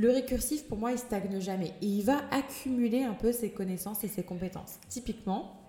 le 0.00 0.10
récursif, 0.10 0.66
pour 0.66 0.78
moi, 0.78 0.92
il 0.92 0.98
stagne 0.98 1.40
jamais. 1.40 1.74
Et 1.82 1.86
il 1.86 2.02
va 2.02 2.22
accumuler 2.30 3.02
un 3.02 3.12
peu 3.12 3.32
ses 3.32 3.50
connaissances 3.50 4.02
et 4.02 4.08
ses 4.08 4.22
compétences. 4.22 4.78
Typiquement, 4.88 5.60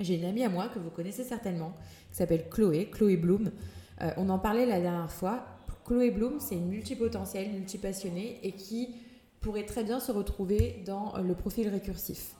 j'ai 0.00 0.16
une 0.16 0.24
amie 0.24 0.42
à 0.42 0.48
moi 0.48 0.68
que 0.68 0.80
vous 0.80 0.90
connaissez 0.90 1.22
certainement, 1.22 1.72
qui 2.10 2.16
s'appelle 2.16 2.48
Chloé, 2.50 2.90
Chloé 2.90 3.16
Bloom. 3.16 3.52
Euh, 4.00 4.10
on 4.16 4.28
en 4.28 4.40
parlait 4.40 4.66
la 4.66 4.80
dernière 4.80 5.12
fois. 5.12 5.44
Chloé 5.84 6.10
Bloom, 6.10 6.40
c'est 6.40 6.56
une 6.56 6.66
multipotentielle, 6.66 7.50
multipassionnée 7.50 8.40
et 8.42 8.52
qui 8.52 8.96
pourrait 9.40 9.66
très 9.66 9.84
bien 9.84 10.00
se 10.00 10.10
retrouver 10.10 10.82
dans 10.84 11.16
le 11.18 11.34
profil 11.34 11.68
récursif. 11.68 12.34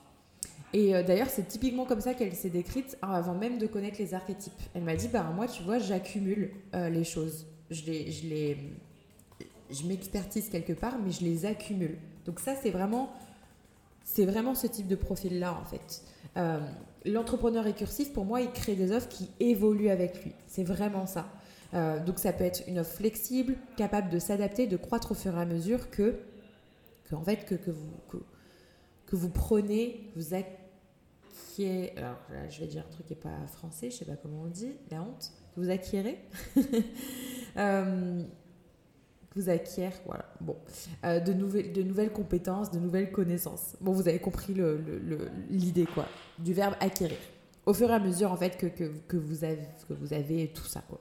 Et 0.73 0.93
euh, 0.93 1.01
d'ailleurs, 1.01 1.29
c'est 1.29 1.47
typiquement 1.47 1.85
comme 1.85 2.01
ça 2.01 2.13
qu'elle 2.13 2.35
s'est 2.35 2.49
décrite 2.49 2.97
avant 3.01 3.35
même 3.35 3.57
de 3.57 3.67
connaître 3.67 3.99
les 3.99 4.13
archétypes. 4.13 4.51
Elle 4.73 4.83
m'a 4.83 4.97
dit, 4.97 5.07
bah 5.07 5.31
moi, 5.33 5.47
tu 5.47 5.63
vois, 5.63 5.79
j'accumule 5.79 6.51
euh, 6.75 6.89
les 6.89 7.05
choses. 7.05 7.47
Je 7.71 7.85
les, 7.85 8.11
je 8.11 8.27
les, 8.27 8.57
je 9.69 9.85
m'expertise 9.85 10.49
quelque 10.49 10.73
part, 10.73 10.97
mais 11.03 11.11
je 11.11 11.23
les 11.23 11.45
accumule. 11.45 11.97
Donc 12.25 12.39
ça, 12.39 12.55
c'est 12.61 12.71
vraiment, 12.71 13.11
c'est 14.03 14.25
vraiment 14.25 14.55
ce 14.55 14.67
type 14.67 14.87
de 14.87 14.95
profil-là, 14.95 15.57
en 15.59 15.65
fait. 15.65 16.03
Euh, 16.37 16.59
l'entrepreneur 17.05 17.63
récursif, 17.63 18.13
pour 18.13 18.25
moi, 18.25 18.41
il 18.41 18.51
crée 18.51 18.75
des 18.75 18.91
offres 18.91 19.09
qui 19.09 19.29
évoluent 19.39 19.89
avec 19.89 20.23
lui. 20.23 20.33
C'est 20.47 20.63
vraiment 20.63 21.05
ça. 21.05 21.29
Euh, 21.73 22.03
donc 22.03 22.17
ça 22.17 22.33
peut 22.33 22.43
être 22.43 22.63
une 22.67 22.79
offre 22.79 22.95
flexible, 22.95 23.55
capable 23.77 24.09
de 24.09 24.19
s'adapter, 24.19 24.67
de 24.67 24.77
croître 24.77 25.11
au 25.11 25.15
fur 25.15 25.37
et 25.37 25.41
à 25.41 25.45
mesure 25.45 25.89
que, 25.91 26.15
que 27.05 27.15
en 27.15 27.23
fait, 27.23 27.45
que, 27.45 27.55
que 27.55 27.71
vous, 27.71 27.91
que, 29.05 29.15
vous 29.15 29.29
prenez, 29.29 30.09
vous 30.15 30.33
acquièrez, 30.33 31.93
alors 31.97 32.17
là, 32.31 32.49
je 32.49 32.59
vais 32.59 32.67
dire 32.67 32.83
un 32.87 32.91
truc 32.91 33.05
qui 33.05 33.13
n'est 33.13 33.19
pas 33.19 33.47
français, 33.47 33.91
je 33.91 33.95
ne 33.95 33.99
sais 33.99 34.05
pas 34.05 34.15
comment 34.15 34.41
on 34.43 34.47
dit, 34.47 34.71
la 34.89 35.01
honte, 35.01 35.31
que 35.53 35.61
vous 35.61 35.69
acquérez. 35.69 36.19
euh, 37.57 38.23
vous 39.35 39.49
acquiert 39.49 39.93
voilà, 40.05 40.25
bon, 40.41 40.55
euh, 41.05 41.19
de, 41.19 41.33
nouvelles, 41.33 41.71
de 41.71 41.83
nouvelles 41.83 42.11
compétences, 42.11 42.71
de 42.71 42.79
nouvelles 42.79 43.11
connaissances. 43.11 43.75
Bon, 43.81 43.91
vous 43.91 44.07
avez 44.07 44.19
compris 44.19 44.55
l'idée, 45.49 45.85
quoi, 45.85 46.05
du 46.39 46.53
verbe 46.53 46.75
acquérir. 46.79 47.17
Au 47.65 47.73
fur 47.73 47.89
et 47.89 47.93
à 47.93 47.99
mesure, 47.99 48.31
en 48.31 48.37
fait, 48.37 48.57
que, 48.57 48.65
que, 48.65 48.91
que, 49.07 49.17
vous, 49.17 49.43
avez, 49.43 49.67
que 49.87 49.93
vous 49.93 50.13
avez 50.13 50.47
tout 50.47 50.65
ça, 50.65 50.81
quoi. 50.87 50.99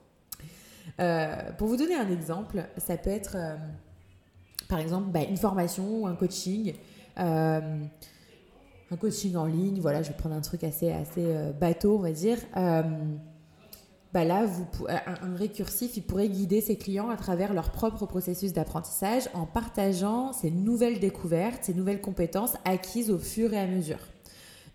pour 1.56 1.68
vous 1.68 1.76
donner 1.76 1.94
un 1.94 2.10
exemple, 2.10 2.64
ça 2.76 2.96
peut 2.96 3.10
être 3.10 3.36
par 4.68 4.78
exemple 4.78 5.08
bah, 5.10 5.22
une 5.22 5.38
formation 5.38 6.02
ou 6.02 6.06
un 6.06 6.14
coaching. 6.14 6.74
un 7.16 8.96
coaching 9.00 9.36
en 9.36 9.46
ligne, 9.46 9.80
voilà, 9.80 10.02
je 10.02 10.08
vais 10.08 10.16
prendre 10.16 10.34
un 10.34 10.40
truc 10.42 10.64
assez, 10.64 10.90
assez 10.90 11.52
bateau, 11.58 11.96
on 11.96 12.02
va 12.02 12.12
dire 12.12 12.38
bah 14.14 14.24
là, 14.24 14.46
vous, 14.46 14.66
un 14.88 15.36
récursif, 15.36 15.96
il 15.98 16.02
pourrait 16.02 16.30
guider 16.30 16.62
ses 16.62 16.76
clients 16.76 17.10
à 17.10 17.16
travers 17.16 17.52
leur 17.52 17.70
propre 17.70 18.06
processus 18.06 18.54
d'apprentissage 18.54 19.28
en 19.34 19.44
partageant 19.44 20.32
ces 20.32 20.50
nouvelles 20.50 20.98
découvertes, 20.98 21.64
ces 21.64 21.74
nouvelles 21.74 22.00
compétences 22.00 22.54
acquises 22.64 23.10
au 23.10 23.18
fur 23.18 23.52
et 23.52 23.58
à 23.58 23.66
mesure. 23.66 23.98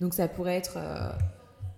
Donc 0.02 0.14
ça 0.14 0.28
pourrait 0.28 0.58
être, 0.58 0.78
euh, 0.78 1.10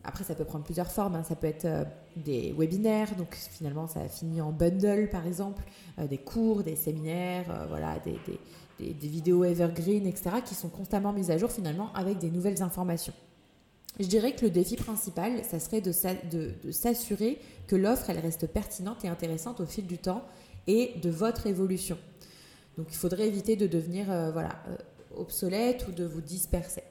après 0.04 0.26
ça 0.26 0.36
peut 0.36 0.44
prendre 0.44 0.66
plusieurs 0.66 0.92
formes, 0.92 1.16
hein. 1.16 1.24
ça 1.24 1.36
peut 1.38 1.48
être 1.48 1.64
euh, 1.64 1.86
des 2.18 2.54
webinaires, 2.58 3.16
donc 3.16 3.36
finalement 3.36 3.88
ça 3.88 4.02
a 4.02 4.10
fini 4.10 4.42
en 4.42 4.52
bundle 4.52 5.10
par 5.10 5.26
exemple, 5.26 5.64
euh, 6.00 6.08
des 6.08 6.18
cours, 6.18 6.62
des 6.62 6.76
séminaires, 6.76 7.68
voilà, 7.70 8.00
des, 8.00 8.20
des, 8.80 8.94
des 8.94 9.08
vidéos 9.08 9.46
evergreen, 9.46 10.06
etc., 10.08 10.38
qui 10.44 10.56
sont 10.56 10.70
constamment 10.70 11.14
mises 11.14 11.32
à 11.32 11.38
jour 11.38 11.52
finalement 11.52 11.94
avec 11.94 12.18
des 12.18 12.32
nouvelles 12.32 12.62
informations. 12.62 13.14
Je 14.00 14.08
dirais 14.08 14.34
que 14.34 14.44
le 14.44 14.52
défi 14.52 14.76
principal, 14.76 15.44
ça 15.44 15.60
serait 15.60 15.82
de, 15.82 15.92
s'assurer 16.72 17.40
que 17.68 17.76
l'offre, 17.76 18.12
reste 18.12 18.48
pertinente 18.48 19.06
et 19.06 19.08
intéressante 19.08 19.62
au 19.62 19.66
fil 19.66 19.88
du 19.88 19.98
temps 19.98 20.24
et 20.68 20.94
de 21.02 21.10
votre 21.10 21.48
évolution. 21.48 21.98
Donc 22.78 22.88
il 22.90 22.98
faudrait 22.98 23.28
éviter 23.28 23.56
de 23.56 23.68
devenir 23.68 24.12
euh, 24.12 24.32
euh, 24.36 24.76
obsolète 25.16 25.88
ou 25.88 25.92
de 25.92 26.04
vous 26.04 26.22
disperser. 26.22 26.84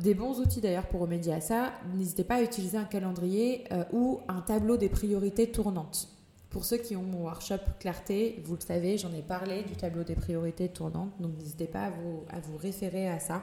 Des 0.00 0.14
bons 0.14 0.40
outils 0.40 0.60
d'ailleurs 0.60 0.86
pour 0.86 1.00
remédier 1.00 1.32
à 1.32 1.40
ça, 1.40 1.72
n'hésitez 1.94 2.24
pas 2.24 2.36
à 2.36 2.42
utiliser 2.42 2.76
un 2.76 2.84
calendrier 2.84 3.64
euh, 3.72 3.84
ou 3.92 4.20
un 4.28 4.40
tableau 4.40 4.76
des 4.76 4.88
priorités 4.88 5.50
tournantes. 5.50 6.08
Pour 6.50 6.64
ceux 6.64 6.78
qui 6.78 6.96
ont 6.96 7.02
mon 7.02 7.24
workshop 7.24 7.58
clarté, 7.78 8.42
vous 8.44 8.54
le 8.54 8.60
savez, 8.60 8.96
j'en 8.96 9.12
ai 9.12 9.22
parlé 9.22 9.62
du 9.62 9.76
tableau 9.76 10.02
des 10.02 10.14
priorités 10.14 10.68
tournantes, 10.68 11.12
donc 11.20 11.36
n'hésitez 11.38 11.66
pas 11.66 11.84
à 11.84 11.90
vous, 11.90 12.24
à 12.30 12.40
vous 12.40 12.56
référer 12.56 13.08
à 13.08 13.20
ça. 13.20 13.42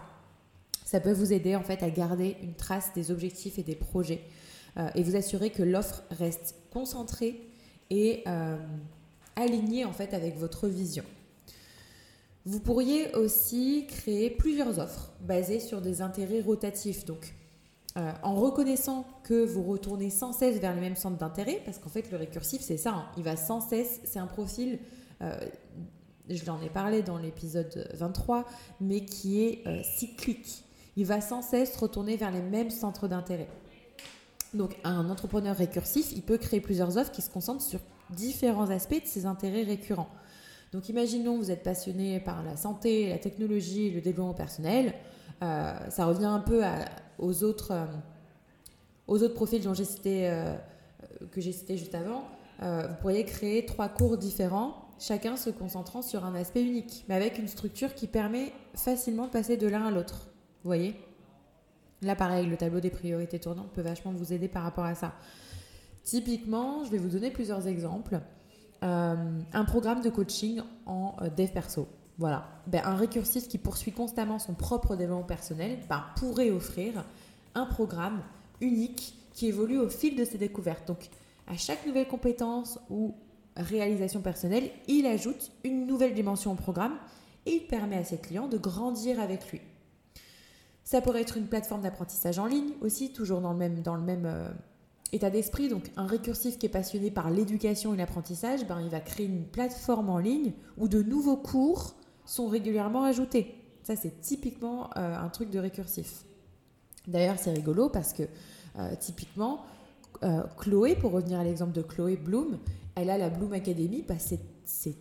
Ça 0.85 0.99
peut 0.99 1.11
vous 1.11 1.33
aider 1.33 1.55
en 1.55 1.63
fait 1.63 1.81
à 1.81 1.89
garder 1.89 2.37
une 2.43 2.53
trace 2.53 2.93
des 2.93 3.09
objectifs 3.09 3.57
et 3.57 3.63
des 3.63 3.75
projets 3.75 4.21
euh, 4.77 4.87
et 4.93 5.01
vous 5.01 5.15
assurer 5.15 5.49
que 5.49 5.63
l'offre 5.63 6.03
reste 6.11 6.55
concentrée 6.71 7.41
et 7.89 8.23
euh, 8.27 8.55
alignée 9.35 9.83
en 9.83 9.91
fait 9.91 10.13
avec 10.13 10.37
votre 10.37 10.67
vision. 10.67 11.03
Vous 12.45 12.59
pourriez 12.59 13.11
aussi 13.15 13.87
créer 13.87 14.29
plusieurs 14.29 14.77
offres 14.77 15.11
basées 15.21 15.59
sur 15.59 15.81
des 15.81 16.03
intérêts 16.03 16.41
rotatifs. 16.41 17.03
Donc, 17.05 17.33
euh, 17.97 18.11
en 18.21 18.35
reconnaissant 18.35 19.07
que 19.23 19.43
vous 19.43 19.63
retournez 19.63 20.11
sans 20.11 20.33
cesse 20.33 20.59
vers 20.59 20.75
le 20.75 20.81
même 20.81 20.95
centre 20.95 21.17
d'intérêt, 21.17 21.63
parce 21.65 21.79
qu'en 21.79 21.89
fait, 21.89 22.11
le 22.11 22.17
récursif, 22.17 22.61
c'est 22.61 22.77
ça, 22.77 22.91
hein. 22.91 23.05
il 23.17 23.23
va 23.23 23.35
sans 23.35 23.61
cesse, 23.61 24.01
c'est 24.03 24.19
un 24.19 24.27
profil, 24.27 24.77
je 26.29 26.45
l'en 26.45 26.61
ai 26.61 26.69
parlé 26.69 27.01
dans 27.01 27.17
l'épisode 27.17 27.89
23, 27.95 28.45
mais 28.81 29.05
qui 29.05 29.41
est 29.41 29.63
cyclique 29.83 30.64
il 30.97 31.05
va 31.05 31.21
sans 31.21 31.41
cesse 31.41 31.75
retourner 31.75 32.15
vers 32.17 32.31
les 32.31 32.41
mêmes 32.41 32.69
centres 32.69 33.07
d'intérêt. 33.07 33.49
Donc 34.53 34.75
un 34.83 35.09
entrepreneur 35.09 35.55
récursif, 35.55 36.11
il 36.13 36.21
peut 36.21 36.37
créer 36.37 36.61
plusieurs 36.61 36.97
offres 36.97 37.11
qui 37.11 37.21
se 37.21 37.29
concentrent 37.29 37.63
sur 37.63 37.79
différents 38.11 38.69
aspects 38.69 39.01
de 39.01 39.07
ses 39.07 39.25
intérêts 39.25 39.63
récurrents. 39.63 40.09
Donc 40.71 40.89
imaginons 40.89 41.37
vous 41.37 41.51
êtes 41.51 41.63
passionné 41.63 42.19
par 42.19 42.43
la 42.43 42.55
santé, 42.57 43.09
la 43.09 43.17
technologie, 43.17 43.91
le 43.91 44.01
développement 44.01 44.33
personnel. 44.33 44.93
Euh, 45.41 45.73
ça 45.89 46.05
revient 46.05 46.25
un 46.25 46.39
peu 46.39 46.63
aux, 47.19 47.43
autres, 47.43 47.71
euh, 47.71 47.85
aux 49.07 49.21
autres 49.21 49.33
profils 49.33 49.61
dont 49.61 49.73
j'ai 49.73 49.85
cité, 49.85 50.29
euh, 50.29 50.55
que 51.31 51.41
j'ai 51.41 51.51
cités 51.51 51.77
juste 51.77 51.95
avant. 51.95 52.23
vous 52.61 52.95
pourriez 53.01 53.25
créer 53.25 53.65
trois 53.65 53.89
cours 53.89 54.17
différents, 54.17 54.87
chacun 54.99 55.35
se 55.35 55.49
concentrant 55.49 56.01
sur 56.01 56.23
un 56.23 56.35
aspect 56.35 56.63
unique, 56.63 57.03
mais 57.09 57.15
avec 57.15 57.37
une 57.37 57.47
structure 57.47 57.93
qui 57.93 58.07
permet 58.07 58.53
facilement 58.73 59.25
de 59.25 59.31
passer 59.31 59.57
de 59.57 59.67
l'un 59.67 59.85
à 59.85 59.91
l'autre. 59.91 60.29
Vous 60.65 60.69
voyez? 60.69 60.95
Là, 62.01 62.15
pareil, 62.15 62.47
le 62.47 62.57
tableau 62.57 62.79
des 62.79 62.89
priorités 62.89 63.37
tournantes 63.37 63.69
peut 63.71 63.83
vachement 63.83 64.11
vous 64.11 64.33
aider 64.33 64.47
par 64.47 64.63
rapport 64.63 64.83
à 64.83 64.95
ça. 64.95 65.13
Typiquement, 66.03 66.83
je 66.83 66.89
vais 66.89 66.97
vous 66.97 67.09
donner 67.09 67.29
plusieurs 67.29 67.67
exemples. 67.67 68.19
Euh, 68.81 69.15
un 69.53 69.65
programme 69.65 70.01
de 70.01 70.09
coaching 70.09 70.61
en 70.87 71.13
euh, 71.21 71.29
dev 71.29 71.51
perso. 71.51 71.87
Voilà. 72.17 72.47
Ben, 72.65 72.81
un 72.83 72.95
récursif 72.95 73.47
qui 73.47 73.59
poursuit 73.59 73.91
constamment 73.91 74.39
son 74.39 74.55
propre 74.55 74.95
développement 74.95 75.23
personnel 75.23 75.77
ben, 75.87 76.03
pourrait 76.15 76.49
offrir 76.49 77.05
un 77.53 77.67
programme 77.67 78.23
unique 78.59 79.19
qui 79.33 79.45
évolue 79.45 79.77
au 79.77 79.89
fil 79.89 80.15
de 80.15 80.25
ses 80.25 80.39
découvertes. 80.39 80.87
Donc, 80.87 81.09
à 81.45 81.57
chaque 81.57 81.85
nouvelle 81.85 82.07
compétence 82.07 82.79
ou 82.89 83.13
réalisation 83.55 84.21
personnelle, 84.21 84.71
il 84.87 85.05
ajoute 85.05 85.51
une 85.63 85.85
nouvelle 85.85 86.15
dimension 86.15 86.53
au 86.53 86.55
programme 86.55 86.97
et 87.45 87.51
il 87.51 87.67
permet 87.67 87.97
à 87.97 88.03
ses 88.03 88.17
clients 88.17 88.47
de 88.47 88.57
grandir 88.57 89.19
avec 89.19 89.51
lui. 89.51 89.61
Ça 90.85 91.01
pourrait 91.01 91.21
être 91.21 91.35
une 91.35 91.47
plateforme 91.47 91.81
d'apprentissage 91.81 92.37
en 92.37 92.45
ligne 92.45 92.73
aussi, 92.81 93.11
toujours 93.11 93.41
dans 93.41 93.53
le 93.53 93.57
même, 93.57 94.25
euh, 94.25 94.49
état 95.11 95.31
d'esprit. 95.31 95.67
Donc 95.67 95.91
un 95.97 96.05
récursif 96.05 96.59
qui 96.59 96.67
est 96.67 96.69
passionné 96.69 97.09
par 97.09 97.31
l'éducation 97.31 97.95
et 97.95 97.97
l'apprentissage, 97.97 98.67
ben, 98.67 98.79
il 98.81 98.89
va 98.89 98.99
créer 98.99 99.25
une 99.25 99.45
plateforme 99.45 100.09
en 100.09 100.19
ligne 100.19 100.53
où 100.77 100.87
de 100.87 101.01
nouveaux 101.01 101.37
cours 101.37 101.95
sont 102.25 102.47
régulièrement 102.47 103.03
ajoutés. 103.03 103.55
Ça, 103.81 103.95
c'est 103.95 104.21
typiquement 104.21 104.91
euh, 104.95 105.17
un 105.17 105.29
truc 105.29 105.49
de 105.49 105.57
récursif. 105.57 106.23
D'ailleurs, 107.07 107.39
c'est 107.39 107.51
rigolo 107.51 107.89
parce 107.89 108.13
que 108.13 108.23
euh, 108.77 108.95
typiquement, 108.99 109.65
Chloé, 110.57 110.95
pour 110.95 111.11
revenir 111.11 111.39
à 111.39 111.43
l'exemple 111.43 111.73
de 111.73 111.81
Chloé 111.81 112.15
Bloom, 112.15 112.57
elle 112.95 113.09
a 113.09 113.17
la 113.17 113.29
Bloom 113.29 113.53
Academy, 113.53 114.03
bah, 114.07 114.15
c'est 114.17 114.95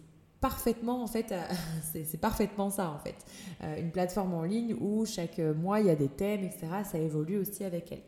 parfaitement 0.45 1.03
en 1.03 1.07
fait, 1.07 1.33
c'est 2.05 2.21
parfaitement 2.21 2.69
ça 2.69 2.91
en 2.91 2.99
fait. 2.99 3.15
Euh, 3.63 3.81
une 3.81 3.91
plateforme 3.91 4.35
en 4.35 4.43
ligne 4.43 4.77
où 4.79 5.07
chaque 5.07 5.39
mois 5.39 5.81
il 5.81 5.87
y 5.87 5.91
a 5.91 5.97
des 5.97 6.09
thèmes, 6.09 6.45
etc. 6.45 6.67
Ça 6.85 6.99
évolue 6.99 7.39
aussi 7.39 7.65
avec 7.65 7.91
elle. 7.91 8.03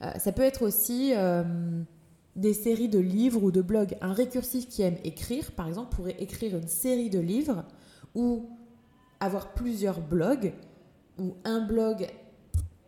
Euh, 0.00 0.18
ça 0.18 0.32
peut 0.32 0.42
être 0.42 0.62
aussi 0.62 1.12
euh, 1.14 1.44
des 2.34 2.54
séries 2.54 2.88
de 2.88 2.98
livres 2.98 3.42
ou 3.42 3.50
de 3.50 3.60
blogs. 3.60 3.98
Un 4.00 4.14
récursif 4.14 4.70
qui 4.70 4.80
aime 4.80 4.96
écrire, 5.04 5.52
par 5.52 5.68
exemple, 5.68 5.94
pourrait 5.94 6.16
écrire 6.18 6.56
une 6.56 6.68
série 6.68 7.10
de 7.10 7.18
livres 7.18 7.66
ou 8.14 8.48
avoir 9.20 9.52
plusieurs 9.52 10.00
blogs 10.00 10.54
ou 11.18 11.34
un 11.44 11.60
blog 11.60 12.06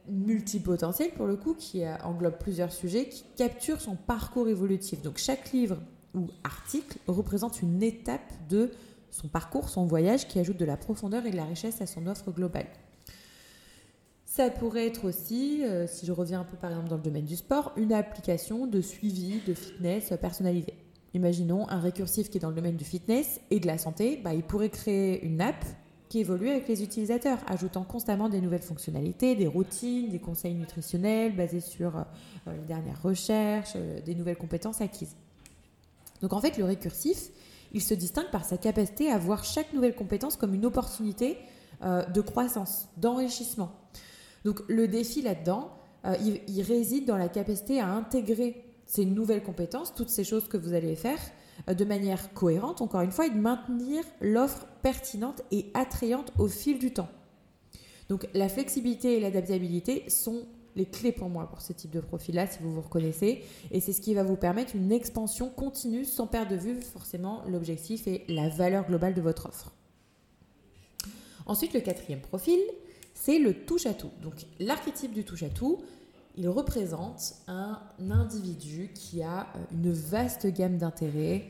multipotentiel 0.08 1.10
pour 1.10 1.26
le 1.26 1.36
coup 1.36 1.52
qui 1.52 1.82
englobe 2.02 2.38
plusieurs 2.38 2.72
sujets 2.72 3.10
qui 3.10 3.24
capture 3.36 3.82
son 3.82 3.96
parcours 3.96 4.48
évolutif. 4.48 5.02
Donc 5.02 5.18
chaque 5.18 5.52
livre 5.52 5.76
ou 6.18 6.28
article 6.44 6.98
représente 7.06 7.62
une 7.62 7.82
étape 7.82 8.32
de 8.48 8.70
son 9.10 9.28
parcours, 9.28 9.68
son 9.68 9.86
voyage, 9.86 10.28
qui 10.28 10.38
ajoute 10.38 10.58
de 10.58 10.64
la 10.64 10.76
profondeur 10.76 11.24
et 11.26 11.30
de 11.30 11.36
la 11.36 11.44
richesse 11.44 11.80
à 11.80 11.86
son 11.86 12.06
offre 12.06 12.30
globale. 12.30 12.66
Ça 14.24 14.50
pourrait 14.50 14.86
être 14.86 15.06
aussi, 15.06 15.64
euh, 15.64 15.86
si 15.86 16.06
je 16.06 16.12
reviens 16.12 16.40
un 16.40 16.44
peu 16.44 16.56
par 16.56 16.70
exemple 16.70 16.88
dans 16.90 16.96
le 16.96 17.02
domaine 17.02 17.24
du 17.24 17.36
sport, 17.36 17.72
une 17.76 17.92
application 17.92 18.66
de 18.66 18.80
suivi 18.80 19.40
de 19.46 19.54
fitness 19.54 20.12
personnalisée. 20.20 20.74
Imaginons 21.14 21.68
un 21.70 21.80
récursif 21.80 22.28
qui 22.28 22.38
est 22.38 22.40
dans 22.40 22.50
le 22.50 22.54
domaine 22.54 22.76
du 22.76 22.84
fitness 22.84 23.40
et 23.50 23.58
de 23.58 23.66
la 23.66 23.78
santé, 23.78 24.20
bah, 24.22 24.34
il 24.34 24.42
pourrait 24.42 24.68
créer 24.68 25.24
une 25.24 25.40
app 25.40 25.64
qui 26.08 26.20
évolue 26.20 26.48
avec 26.48 26.68
les 26.68 26.82
utilisateurs, 26.82 27.38
ajoutant 27.46 27.84
constamment 27.84 28.28
des 28.28 28.40
nouvelles 28.40 28.62
fonctionnalités, 28.62 29.34
des 29.34 29.46
routines, 29.46 30.08
des 30.08 30.18
conseils 30.18 30.54
nutritionnels 30.54 31.34
basés 31.34 31.60
sur 31.60 31.96
euh, 31.96 32.02
les 32.46 32.66
dernières 32.66 33.02
recherches, 33.02 33.72
euh, 33.76 34.00
des 34.00 34.14
nouvelles 34.14 34.38
compétences 34.38 34.80
acquises. 34.80 35.16
Donc 36.22 36.32
en 36.32 36.40
fait, 36.40 36.58
le 36.58 36.64
récursif, 36.64 37.30
il 37.72 37.82
se 37.82 37.94
distingue 37.94 38.30
par 38.30 38.44
sa 38.44 38.56
capacité 38.56 39.10
à 39.10 39.18
voir 39.18 39.44
chaque 39.44 39.72
nouvelle 39.72 39.94
compétence 39.94 40.36
comme 40.36 40.54
une 40.54 40.66
opportunité 40.66 41.38
euh, 41.82 42.04
de 42.04 42.20
croissance, 42.20 42.88
d'enrichissement. 42.96 43.70
Donc 44.44 44.62
le 44.68 44.88
défi 44.88 45.22
là-dedans, 45.22 45.70
euh, 46.06 46.16
il, 46.46 46.62
réside 46.62 47.06
dans 47.06 47.16
la 47.16 47.28
capacité 47.28 47.80
à 47.80 47.88
intégrer 47.88 48.64
ces 48.86 49.04
nouvelles 49.04 49.42
compétences, 49.42 49.94
toutes 49.94 50.08
ces 50.08 50.24
choses 50.24 50.48
que 50.48 50.56
vous 50.56 50.72
allez 50.72 50.96
faire, 50.96 51.18
euh, 51.68 51.74
de 51.74 51.84
manière 51.84 52.32
cohérente, 52.32 52.80
encore 52.80 53.02
une 53.02 53.10
fois, 53.10 53.26
et 53.26 53.30
de 53.30 53.38
maintenir 53.38 54.02
l'offre 54.20 54.66
pertinente 54.82 55.42
et 55.50 55.66
attrayante 55.74 56.32
au 56.38 56.48
fil 56.48 56.78
du 56.78 56.92
temps. 56.92 57.08
Donc 58.08 58.26
la 58.32 58.48
flexibilité 58.48 59.16
et 59.16 59.20
l'adaptabilité 59.20 60.08
sont 60.08 60.46
les 60.76 60.86
clés 60.86 61.12
pour 61.12 61.28
moi 61.28 61.48
pour 61.48 61.60
ce 61.60 61.72
type 61.72 61.90
de 61.90 62.00
profil-là, 62.00 62.46
si 62.46 62.58
vous 62.62 62.72
vous 62.72 62.80
reconnaissez. 62.80 63.42
Et 63.70 63.80
c'est 63.80 63.92
ce 63.92 64.00
qui 64.00 64.14
va 64.14 64.22
vous 64.22 64.36
permettre 64.36 64.76
une 64.76 64.92
expansion 64.92 65.48
continue 65.48 66.04
sans 66.04 66.26
perdre 66.26 66.52
de 66.52 66.56
vue 66.56 66.80
forcément 66.80 67.42
l'objectif 67.48 68.06
et 68.06 68.24
la 68.28 68.48
valeur 68.48 68.86
globale 68.86 69.14
de 69.14 69.20
votre 69.20 69.46
offre. 69.46 69.72
Ensuite, 71.46 71.72
le 71.72 71.80
quatrième 71.80 72.20
profil, 72.20 72.60
c'est 73.14 73.38
le 73.38 73.54
touche-à-tout. 73.64 74.10
Donc 74.22 74.34
l'archétype 74.60 75.12
du 75.12 75.24
touche-à-tout, 75.24 75.82
il 76.36 76.48
représente 76.48 77.34
un 77.48 77.80
individu 78.10 78.90
qui 78.94 79.22
a 79.22 79.40
euh, 79.40 79.58
une 79.72 79.92
vaste 79.92 80.46
gamme 80.46 80.78
d'intérêts, 80.78 81.46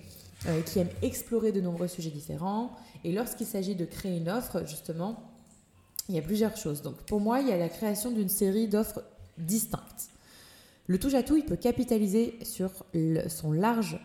euh, 0.46 0.62
qui 0.62 0.78
aime 0.78 0.88
explorer 1.02 1.52
de 1.52 1.60
nombreux 1.60 1.88
sujets 1.88 2.10
différents. 2.10 2.70
Et 3.04 3.12
lorsqu'il 3.12 3.46
s'agit 3.46 3.74
de 3.74 3.84
créer 3.84 4.16
une 4.16 4.30
offre, 4.30 4.64
justement, 4.66 5.27
il 6.08 6.14
y 6.14 6.18
a 6.18 6.22
plusieurs 6.22 6.56
choses. 6.56 6.82
Donc 6.82 6.96
pour 7.02 7.20
moi, 7.20 7.40
il 7.40 7.48
y 7.48 7.52
a 7.52 7.58
la 7.58 7.68
création 7.68 8.10
d'une 8.10 8.28
série 8.28 8.68
d'offres 8.68 9.02
distinctes. 9.36 10.10
Le 10.86 10.98
touche-à-tout, 10.98 11.36
il 11.36 11.44
peut 11.44 11.56
capitaliser 11.56 12.38
sur 12.42 12.70
son 13.28 13.52
large 13.52 14.00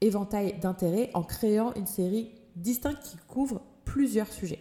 éventail 0.00 0.58
d'intérêts 0.60 1.10
en 1.14 1.22
créant 1.22 1.72
une 1.74 1.86
série 1.86 2.32
distincte 2.56 3.02
qui 3.02 3.16
couvre 3.28 3.62
plusieurs 3.84 4.32
sujets. 4.32 4.60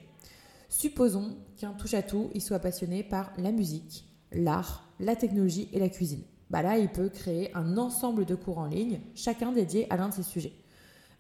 Supposons 0.70 1.36
qu'un 1.58 1.74
touche-à-tout, 1.74 2.30
il 2.34 2.42
soit 2.42 2.60
passionné 2.60 3.04
par 3.04 3.32
la 3.38 3.52
musique, 3.52 4.06
l'art, 4.32 4.88
la 5.00 5.16
technologie 5.16 5.70
et 5.74 5.80
la 5.80 5.90
cuisine. 5.90 6.24
Bah 6.50 6.62
là, 6.62 6.78
il 6.78 6.90
peut 6.90 7.10
créer 7.10 7.56
un 7.56 7.78
ensemble 7.78 8.26
de 8.26 8.36
cours 8.36 8.60
en 8.60 8.68
ligne, 8.68 9.00
chacun 9.16 9.52
dédié 9.52 9.92
à 9.92 9.98
l'un 9.98 10.10
de 10.10 10.14
ces 10.14 10.24
sujets. 10.24 10.54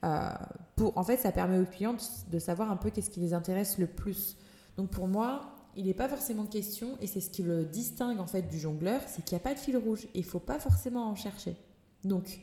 Euh, 0.03 0.29
pour, 0.75 0.97
en 0.97 1.03
fait, 1.03 1.17
ça 1.17 1.31
permet 1.31 1.59
aux 1.59 1.65
clients 1.65 1.95
de 2.31 2.39
savoir 2.39 2.71
un 2.71 2.75
peu 2.77 2.89
qu'est-ce 2.89 3.09
qui 3.09 3.19
les 3.19 3.33
intéresse 3.33 3.77
le 3.77 3.87
plus. 3.87 4.37
Donc 4.77 4.89
pour 4.89 5.07
moi, 5.07 5.52
il 5.75 5.85
n'est 5.85 5.93
pas 5.93 6.07
forcément 6.07 6.45
question, 6.45 6.97
et 7.01 7.07
c'est 7.07 7.21
ce 7.21 7.29
qui 7.29 7.43
le 7.43 7.65
distingue 7.65 8.19
en 8.19 8.27
fait 8.27 8.43
du 8.43 8.59
jongleur, 8.59 9.01
c'est 9.07 9.23
qu'il 9.23 9.35
n'y 9.35 9.41
a 9.41 9.43
pas 9.43 9.53
de 9.53 9.59
fil 9.59 9.77
rouge. 9.77 10.07
Il 10.13 10.21
ne 10.21 10.25
faut 10.25 10.39
pas 10.39 10.59
forcément 10.59 11.09
en 11.09 11.15
chercher. 11.15 11.55
Donc, 12.03 12.39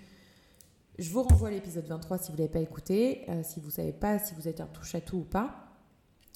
je 0.98 1.10
vous 1.10 1.22
renvoie 1.22 1.48
à 1.48 1.50
l'épisode 1.52 1.86
23 1.86 2.18
si 2.18 2.30
vous 2.30 2.36
ne 2.36 2.38
l'avez 2.38 2.52
pas 2.52 2.60
écouté. 2.60 3.24
Euh, 3.28 3.42
si 3.42 3.60
vous 3.60 3.66
ne 3.66 3.72
savez 3.72 3.92
pas 3.92 4.18
si 4.18 4.34
vous 4.34 4.48
êtes 4.48 4.60
un 4.60 4.66
touche-à-tout 4.66 5.18
ou 5.18 5.24
pas, 5.24 5.70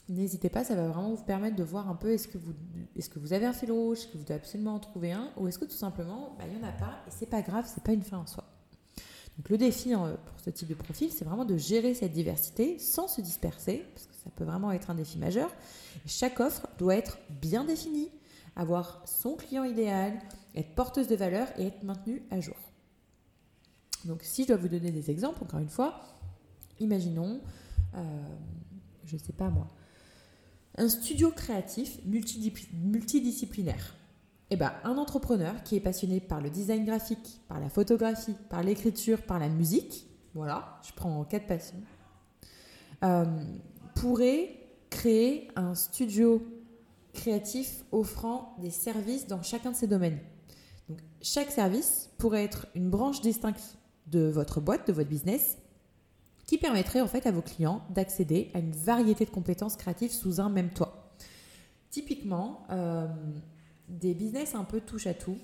n'hésitez 0.09 0.49
pas, 0.49 0.65
ça 0.65 0.75
va 0.75 0.89
vraiment 0.89 1.13
vous 1.13 1.25
permettre 1.25 1.57
de 1.57 1.65
voir 1.65 1.89
un 1.89 1.97
peu 1.97 2.13
est-ce 2.13 2.29
que 2.29 2.39
vous, 2.39 2.53
est 2.97 3.09
que 3.09 3.19
vous 3.19 3.33
avez 3.33 3.47
un 3.47 3.53
fil 3.53 3.73
rouge, 3.73 3.99
est-ce 3.99 4.09
que 4.09 4.19
vous 4.19 4.25
devez 4.25 4.35
absolument 4.35 4.75
en 4.75 4.81
trouver 4.81 5.13
un, 5.13 5.31
ou 5.37 5.49
est-ce 5.49 5.59
que 5.59 5.65
tout 5.65 5.73
simplement, 5.73 6.35
bah, 6.39 6.45
il 6.47 6.57
n'y 6.57 6.65
en 6.65 6.69
a 6.69 6.73
pas, 6.73 7.03
et 7.07 7.11
c'est 7.11 7.27
pas 7.27 7.43
grave, 7.43 7.71
c'est 7.73 7.83
pas 7.83 7.93
une 7.93 8.03
fin 8.03 8.19
en 8.19 8.27
soi. 8.27 8.45
Donc 9.37 9.49
le 9.49 9.59
défi 9.59 9.93
hein, 9.93 10.17
pour 10.27 10.41
ce 10.41 10.51
type 10.51 10.69
de 10.69 10.75
profil, 10.75 11.11
c'est 11.11 11.25
vraiment 11.25 11.45
de 11.45 11.57
gérer 11.57 11.95
cette 11.95 12.13
diversité 12.13 12.79
sans 12.79 13.09
se 13.09 13.21
disperser, 13.21 13.85
parce 13.95 14.07
que 14.07 14.15
ça 14.15 14.31
peut 14.35 14.45
vraiment 14.45 14.71
être 14.73 14.91
un 14.91 14.95
défi 14.95 15.19
majeur. 15.19 15.51
chaque 16.07 16.41
offre 16.41 16.69
doit 16.79 16.97
être 16.97 17.19
bien 17.41 17.65
définie, 17.65 18.11
avoir 18.57 19.03
son 19.07 19.35
client 19.35 19.65
idéal, 19.65 20.21
être 20.55 20.75
porteuse 20.75 21.09
de 21.09 21.17
valeur 21.17 21.49
et 21.59 21.67
être 21.67 21.83
maintenue 21.83 22.23
à 22.31 22.41
jour. 22.41 22.57
Donc 24.05 24.21
si 24.23 24.43
je 24.43 24.49
dois 24.49 24.57
vous 24.57 24.69
donner 24.69 24.93
des 24.93 25.11
exemples, 25.11 25.43
encore 25.43 25.61
une 25.61 25.69
fois, 25.69 26.01
imaginons, 26.79 27.41
euh, 27.95 28.03
je 29.05 29.17
ne 29.17 29.21
sais 29.21 29.33
pas 29.33 29.49
moi, 29.49 29.69
un 30.77 30.89
studio 30.89 31.31
créatif 31.31 31.99
multidisciplinaire. 32.05 33.95
Eh 34.51 34.57
ben, 34.57 34.73
un 34.85 34.99
entrepreneur 34.99 35.63
qui 35.63 35.77
est 35.77 35.81
passionné 35.81 36.21
par 36.21 36.41
le 36.41 36.51
design 36.51 36.85
graphique, 36.85 37.41
par 37.49 37.61
la 37.61 37.69
photographie, 37.69 38.37
par 38.51 38.63
l'écriture, 38.63 39.23
par 39.23 39.39
la 39.39 39.49
musique, 39.49 40.07
voilà, 40.35 40.81
je 40.87 40.93
prends 40.93 41.25
quatre 41.25 41.47
passions, 41.47 41.81
euh, 43.03 43.25
pourrait 43.95 44.51
créer 44.91 45.49
un 45.57 45.75
studio 45.75 46.47
créatif 47.13 47.85
offrant 47.93 48.55
des 48.61 48.71
services 48.71 49.27
dans 49.27 49.43
chacun 49.43 49.71
de 49.71 49.77
ces 49.77 49.87
domaines. 49.87 50.19
Donc, 50.89 50.99
chaque 51.23 51.51
service 51.51 52.11
pourrait 52.19 52.45
être 52.45 52.67
une 52.75 52.91
branche 52.91 53.21
distincte 53.21 53.79
de 54.09 54.29
votre 54.29 54.61
boîte, 54.61 54.87
de 54.87 54.93
votre 54.93 55.09
business, 55.09 55.57
qui 56.47 56.59
permettrait 56.59 57.01
en 57.01 57.07
fait 57.07 57.27
à 57.27 57.31
vos 57.31 57.41
clients 57.41 57.83
d'accéder 57.91 58.51
à 58.53 58.59
une 58.59 58.73
variété 58.73 59.25
de 59.25 59.31
compétences 59.31 59.77
créatives 59.77 60.13
sous 60.13 60.41
un 60.41 60.51
même 60.51 60.71
toit. 60.71 61.15
Typiquement, 61.91 62.67
euh, 62.71 63.07
des 63.89 64.15
business 64.15 64.55
un 64.55 64.65
peu 64.65 64.81
touche 64.81 65.07
à 65.07 65.15
tout. 65.15 65.39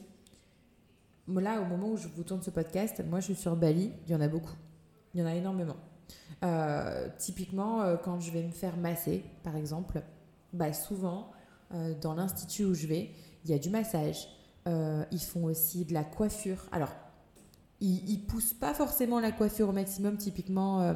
Là, 1.28 1.60
au 1.60 1.64
moment 1.64 1.90
où 1.90 1.96
je 1.96 2.08
vous 2.08 2.24
tourne 2.24 2.42
ce 2.42 2.50
podcast, 2.50 3.02
moi 3.08 3.20
je 3.20 3.26
suis 3.26 3.34
sur 3.34 3.56
Bali, 3.56 3.92
il 4.06 4.12
y 4.12 4.14
en 4.14 4.20
a 4.20 4.28
beaucoup. 4.28 4.56
Il 5.14 5.20
y 5.20 5.22
en 5.22 5.26
a 5.26 5.34
énormément. 5.34 5.76
Euh, 6.42 7.08
typiquement, 7.18 7.82
euh, 7.82 7.96
quand 7.96 8.20
je 8.20 8.30
vais 8.30 8.42
me 8.42 8.50
faire 8.50 8.76
masser, 8.76 9.24
par 9.42 9.56
exemple, 9.56 10.02
bah, 10.52 10.72
souvent, 10.72 11.30
euh, 11.72 11.94
dans 12.00 12.14
l'institut 12.14 12.64
où 12.64 12.74
je 12.74 12.86
vais, 12.86 13.10
il 13.44 13.50
y 13.50 13.54
a 13.54 13.58
du 13.58 13.70
massage. 13.70 14.28
ils 14.66 15.20
font 15.20 15.44
aussi 15.44 15.84
de 15.84 15.94
la 15.94 16.04
coiffure. 16.04 16.68
Alors, 16.70 16.92
ils, 17.80 18.20
ne 18.20 18.26
poussent 18.26 18.54
pas 18.54 18.74
forcément 18.74 19.18
la 19.18 19.32
coiffure 19.32 19.70
au 19.70 19.72
maximum. 19.72 20.16
Typiquement, 20.16 20.94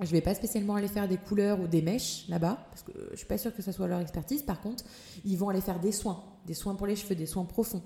je 0.00 0.06
ne 0.06 0.12
vais 0.12 0.20
pas 0.20 0.34
spécialement 0.34 0.76
aller 0.76 0.88
faire 0.88 1.08
des 1.08 1.18
couleurs 1.18 1.60
ou 1.60 1.66
des 1.66 1.82
mèches 1.82 2.26
là-bas, 2.28 2.66
parce 2.70 2.82
que 2.82 2.92
je 3.10 3.16
suis 3.16 3.26
pas 3.26 3.38
sûre 3.38 3.54
que 3.54 3.62
ce 3.62 3.72
soit 3.72 3.86
leur 3.86 4.00
expertise. 4.00 4.42
Par 4.42 4.60
contre, 4.60 4.84
ils 5.24 5.36
vont 5.36 5.48
aller 5.50 5.60
faire 5.60 5.78
des 5.78 5.92
soins, 5.92 6.24
des 6.46 6.54
soins 6.54 6.74
pour 6.74 6.86
les 6.86 6.96
cheveux, 6.96 7.14
des 7.14 7.26
soins 7.26 7.44
profonds. 7.44 7.82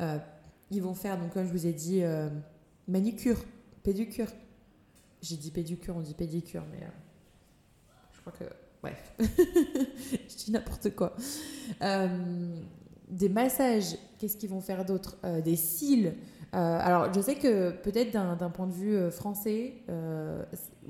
Euh, 0.00 0.18
ils 0.70 0.82
vont 0.82 0.94
faire, 0.94 1.18
donc 1.18 1.32
comme 1.32 1.46
je 1.46 1.52
vous 1.52 1.66
ai 1.66 1.72
dit, 1.72 2.02
euh, 2.02 2.30
manicure, 2.86 3.44
pédicure. 3.82 4.28
J'ai 5.20 5.36
dit 5.36 5.50
pédicure, 5.50 5.96
on 5.96 6.00
dit 6.00 6.14
pédicure, 6.14 6.64
mais 6.70 6.82
euh, 6.82 6.90
je 8.12 8.20
crois 8.20 8.32
que... 8.32 8.44
Bref, 8.80 9.12
je 9.18 10.36
dis 10.36 10.52
n'importe 10.52 10.94
quoi. 10.94 11.16
des 13.10 13.28
massages, 13.28 13.98
qu'est-ce 14.18 14.36
qu'ils 14.36 14.50
vont 14.50 14.60
faire 14.60 14.84
d'autre? 14.84 15.18
Des 15.42 15.56
cils. 15.56 16.14
Alors, 16.52 17.12
je 17.12 17.20
sais 17.20 17.34
que 17.34 17.70
peut-être 17.70 18.10
d'un 18.10 18.50
point 18.50 18.66
de 18.66 18.72
vue 18.72 19.10
français, 19.10 19.74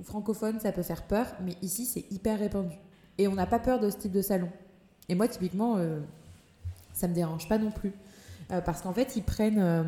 francophone, 0.04 0.60
ça 0.60 0.72
peut 0.72 0.82
faire 0.82 1.02
peur, 1.02 1.26
mais 1.44 1.54
ici, 1.62 1.84
c'est 1.84 2.04
hyper 2.10 2.38
répandu. 2.38 2.76
Et 3.18 3.26
on 3.26 3.34
n'a 3.34 3.46
pas 3.46 3.58
peur 3.58 3.80
de 3.80 3.90
ce 3.90 3.96
type 3.96 4.12
de 4.12 4.22
salon. 4.22 4.48
Et 5.08 5.14
moi, 5.14 5.26
typiquement, 5.28 5.76
euh, 5.76 6.00
ça 6.92 7.08
me 7.08 7.14
dérange 7.14 7.48
pas 7.48 7.58
non 7.58 7.70
plus. 7.70 7.92
Euh, 8.52 8.60
parce 8.60 8.82
qu'en 8.82 8.92
fait, 8.92 9.16
ils 9.16 9.24
prennent. 9.24 9.58
Euh, 9.58 9.82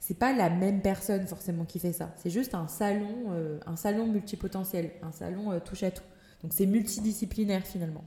c'est 0.00 0.18
pas 0.18 0.32
la 0.34 0.50
même 0.50 0.82
personne 0.82 1.26
forcément 1.26 1.64
qui 1.64 1.78
fait 1.78 1.92
ça. 1.92 2.10
C'est 2.16 2.28
juste 2.28 2.54
un 2.54 2.68
salon, 2.68 3.32
un 3.64 3.74
salon 3.74 4.06
multipotentiel, 4.06 4.90
un 5.02 5.12
salon 5.12 5.58
touche 5.60 5.82
à 5.82 5.90
tout. 5.90 6.02
Donc 6.42 6.52
c'est 6.52 6.66
multidisciplinaire 6.66 7.62
finalement. 7.62 8.04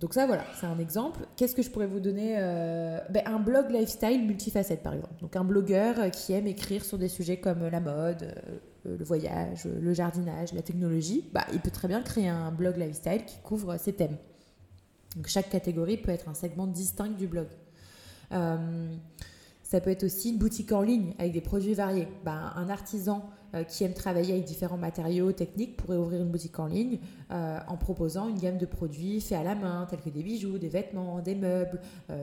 Donc 0.00 0.14
ça 0.14 0.26
voilà, 0.26 0.44
c'est 0.58 0.66
un 0.66 0.78
exemple. 0.78 1.26
Qu'est-ce 1.36 1.54
que 1.54 1.62
je 1.62 1.70
pourrais 1.70 1.86
vous 1.86 2.00
donner 2.00 2.34
ben, 3.10 3.22
Un 3.26 3.38
blog 3.38 3.70
lifestyle 3.70 4.26
multifacette 4.26 4.82
par 4.82 4.94
exemple. 4.94 5.14
Donc 5.20 5.36
un 5.36 5.44
blogueur 5.44 6.10
qui 6.10 6.32
aime 6.32 6.46
écrire 6.46 6.84
sur 6.84 6.98
des 6.98 7.08
sujets 7.08 7.38
comme 7.38 7.66
la 7.68 7.80
mode, 7.80 8.34
euh, 8.86 8.96
le 8.98 9.04
voyage, 9.04 9.64
le 9.64 9.94
jardinage, 9.94 10.52
la 10.52 10.62
technologie, 10.62 11.28
bah, 11.32 11.46
il 11.52 11.60
peut 11.60 11.70
très 11.70 11.88
bien 11.88 12.02
créer 12.02 12.28
un 12.28 12.50
blog 12.50 12.76
lifestyle 12.76 13.24
qui 13.24 13.38
couvre 13.42 13.76
ces 13.78 13.92
thèmes. 13.92 14.16
Donc 15.16 15.28
chaque 15.28 15.48
catégorie 15.48 15.96
peut 15.96 16.10
être 16.10 16.28
un 16.28 16.34
segment 16.34 16.66
distinct 16.66 17.16
du 17.16 17.26
blog. 17.26 17.46
Euh, 18.32 18.94
ça 19.62 19.80
peut 19.80 19.90
être 19.90 20.04
aussi 20.04 20.30
une 20.30 20.38
boutique 20.38 20.72
en 20.72 20.82
ligne 20.82 21.14
avec 21.18 21.32
des 21.32 21.40
produits 21.40 21.74
variés. 21.74 22.08
Bah, 22.24 22.52
un 22.56 22.68
artisan 22.68 23.18
euh, 23.18 23.43
qui 23.68 23.84
aime 23.84 23.92
travailler 23.94 24.32
avec 24.32 24.44
différents 24.44 24.76
matériaux 24.76 25.32
techniques 25.32 25.76
pourrait 25.76 25.96
ouvrir 25.96 26.22
une 26.22 26.30
boutique 26.30 26.58
en 26.58 26.66
ligne 26.66 26.98
en 27.30 27.76
proposant 27.76 28.28
une 28.28 28.38
gamme 28.38 28.58
de 28.58 28.66
produits 28.66 29.20
faits 29.20 29.38
à 29.38 29.42
la 29.42 29.54
main, 29.54 29.86
tels 29.88 30.00
que 30.00 30.10
des 30.10 30.22
bijoux, 30.22 30.58
des 30.58 30.68
vêtements, 30.68 31.20
des 31.20 31.34
meubles, 31.34 31.80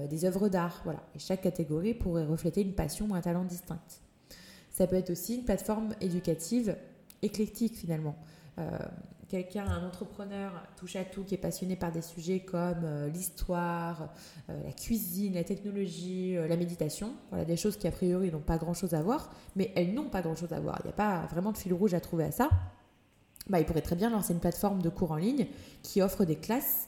des 0.10 0.26
œuvres 0.26 0.50
d'art. 0.50 0.82
Voilà. 0.84 1.00
Chaque 1.18 1.42
catégorie 1.42 1.94
pourrait 1.94 2.26
refléter 2.26 2.62
une 2.62 2.74
passion 2.74 3.08
ou 3.10 3.16
un 3.16 3.22
talent 3.22 3.44
distinct. 3.46 3.80
Ça 4.72 4.88
peut 4.88 4.96
être 4.96 5.12
aussi 5.12 5.36
une 5.36 5.44
plateforme 5.44 5.94
éducative 6.02 6.76
éclectique 7.22 7.76
finalement. 7.76 8.16
Euh, 8.60 8.78
quelqu'un, 9.32 9.66
un 9.66 9.88
entrepreneur 9.88 10.52
touche 10.76 10.96
à 10.96 11.04
tout 11.04 11.24
qui 11.24 11.34
est 11.34 11.40
passionné 11.40 11.76
par 11.76 11.92
des 11.92 12.02
sujets 12.02 12.42
comme 12.42 12.84
euh, 12.84 13.10
l'histoire, 13.10 14.14
euh, 14.50 14.64
la 14.64 14.72
cuisine, 14.74 15.34
la 15.34 15.44
technologie, 15.44 16.36
la 16.36 16.58
méditation, 16.58 17.14
voilà 17.30 17.46
des 17.46 17.58
choses 17.58 17.78
qui 17.78 17.88
a 17.88 17.92
priori 17.92 18.32
n'ont 18.32 18.40
pas 18.40 18.58
grand-chose 18.58 18.94
à 18.94 19.02
voir, 19.02 19.32
mais 19.56 19.72
elles 19.76 19.94
n'ont 19.94 20.10
pas 20.10 20.22
grand-chose 20.22 20.54
à 20.54 20.60
voir. 20.60 20.80
Il 20.84 20.88
n'y 20.88 20.92
a 20.92 20.96
pas 20.96 21.26
vraiment 21.32 21.52
de 21.52 21.58
fil 21.58 21.74
rouge 21.74 21.94
à 21.94 22.00
trouver 22.00 22.26
à 22.26 22.32
ça. 22.32 22.50
Bah, 23.50 23.60
il 23.60 23.66
pourrait 23.66 23.82
très 23.82 23.96
bien 23.96 24.10
lancer 24.10 24.34
une 24.34 24.40
plateforme 24.40 24.82
de 24.82 24.90
cours 24.90 25.12
en 25.12 25.18
ligne 25.18 25.48
qui 25.82 26.02
offre 26.02 26.26
des 26.26 26.36
classes, 26.36 26.88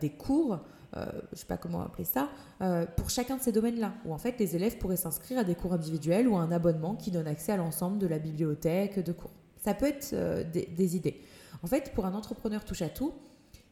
des 0.00 0.10
cours 0.10 0.60
euh, 0.96 1.04
je 1.12 1.32
ne 1.32 1.36
sais 1.36 1.46
pas 1.46 1.56
comment 1.56 1.82
appeler 1.82 2.04
ça, 2.04 2.30
euh, 2.62 2.86
pour 2.96 3.10
chacun 3.10 3.36
de 3.36 3.42
ces 3.42 3.52
domaines-là, 3.52 3.92
où 4.04 4.14
en 4.14 4.18
fait 4.18 4.38
les 4.38 4.56
élèves 4.56 4.78
pourraient 4.78 4.96
s'inscrire 4.96 5.38
à 5.38 5.44
des 5.44 5.54
cours 5.54 5.72
individuels 5.72 6.28
ou 6.28 6.36
à 6.36 6.40
un 6.40 6.52
abonnement 6.52 6.94
qui 6.94 7.10
donne 7.10 7.26
accès 7.26 7.52
à 7.52 7.56
l'ensemble 7.56 7.98
de 7.98 8.06
la 8.06 8.18
bibliothèque 8.18 9.04
de 9.04 9.12
cours. 9.12 9.32
Ça 9.58 9.74
peut 9.74 9.86
être 9.86 10.10
euh, 10.12 10.44
des, 10.44 10.96
idées. 10.96 11.20
En 11.62 11.66
fait, 11.66 11.92
pour 11.94 12.06
un 12.06 12.14
entrepreneur 12.14 12.64
touche 12.64 12.82
à 12.82 12.88
tout, 12.88 13.12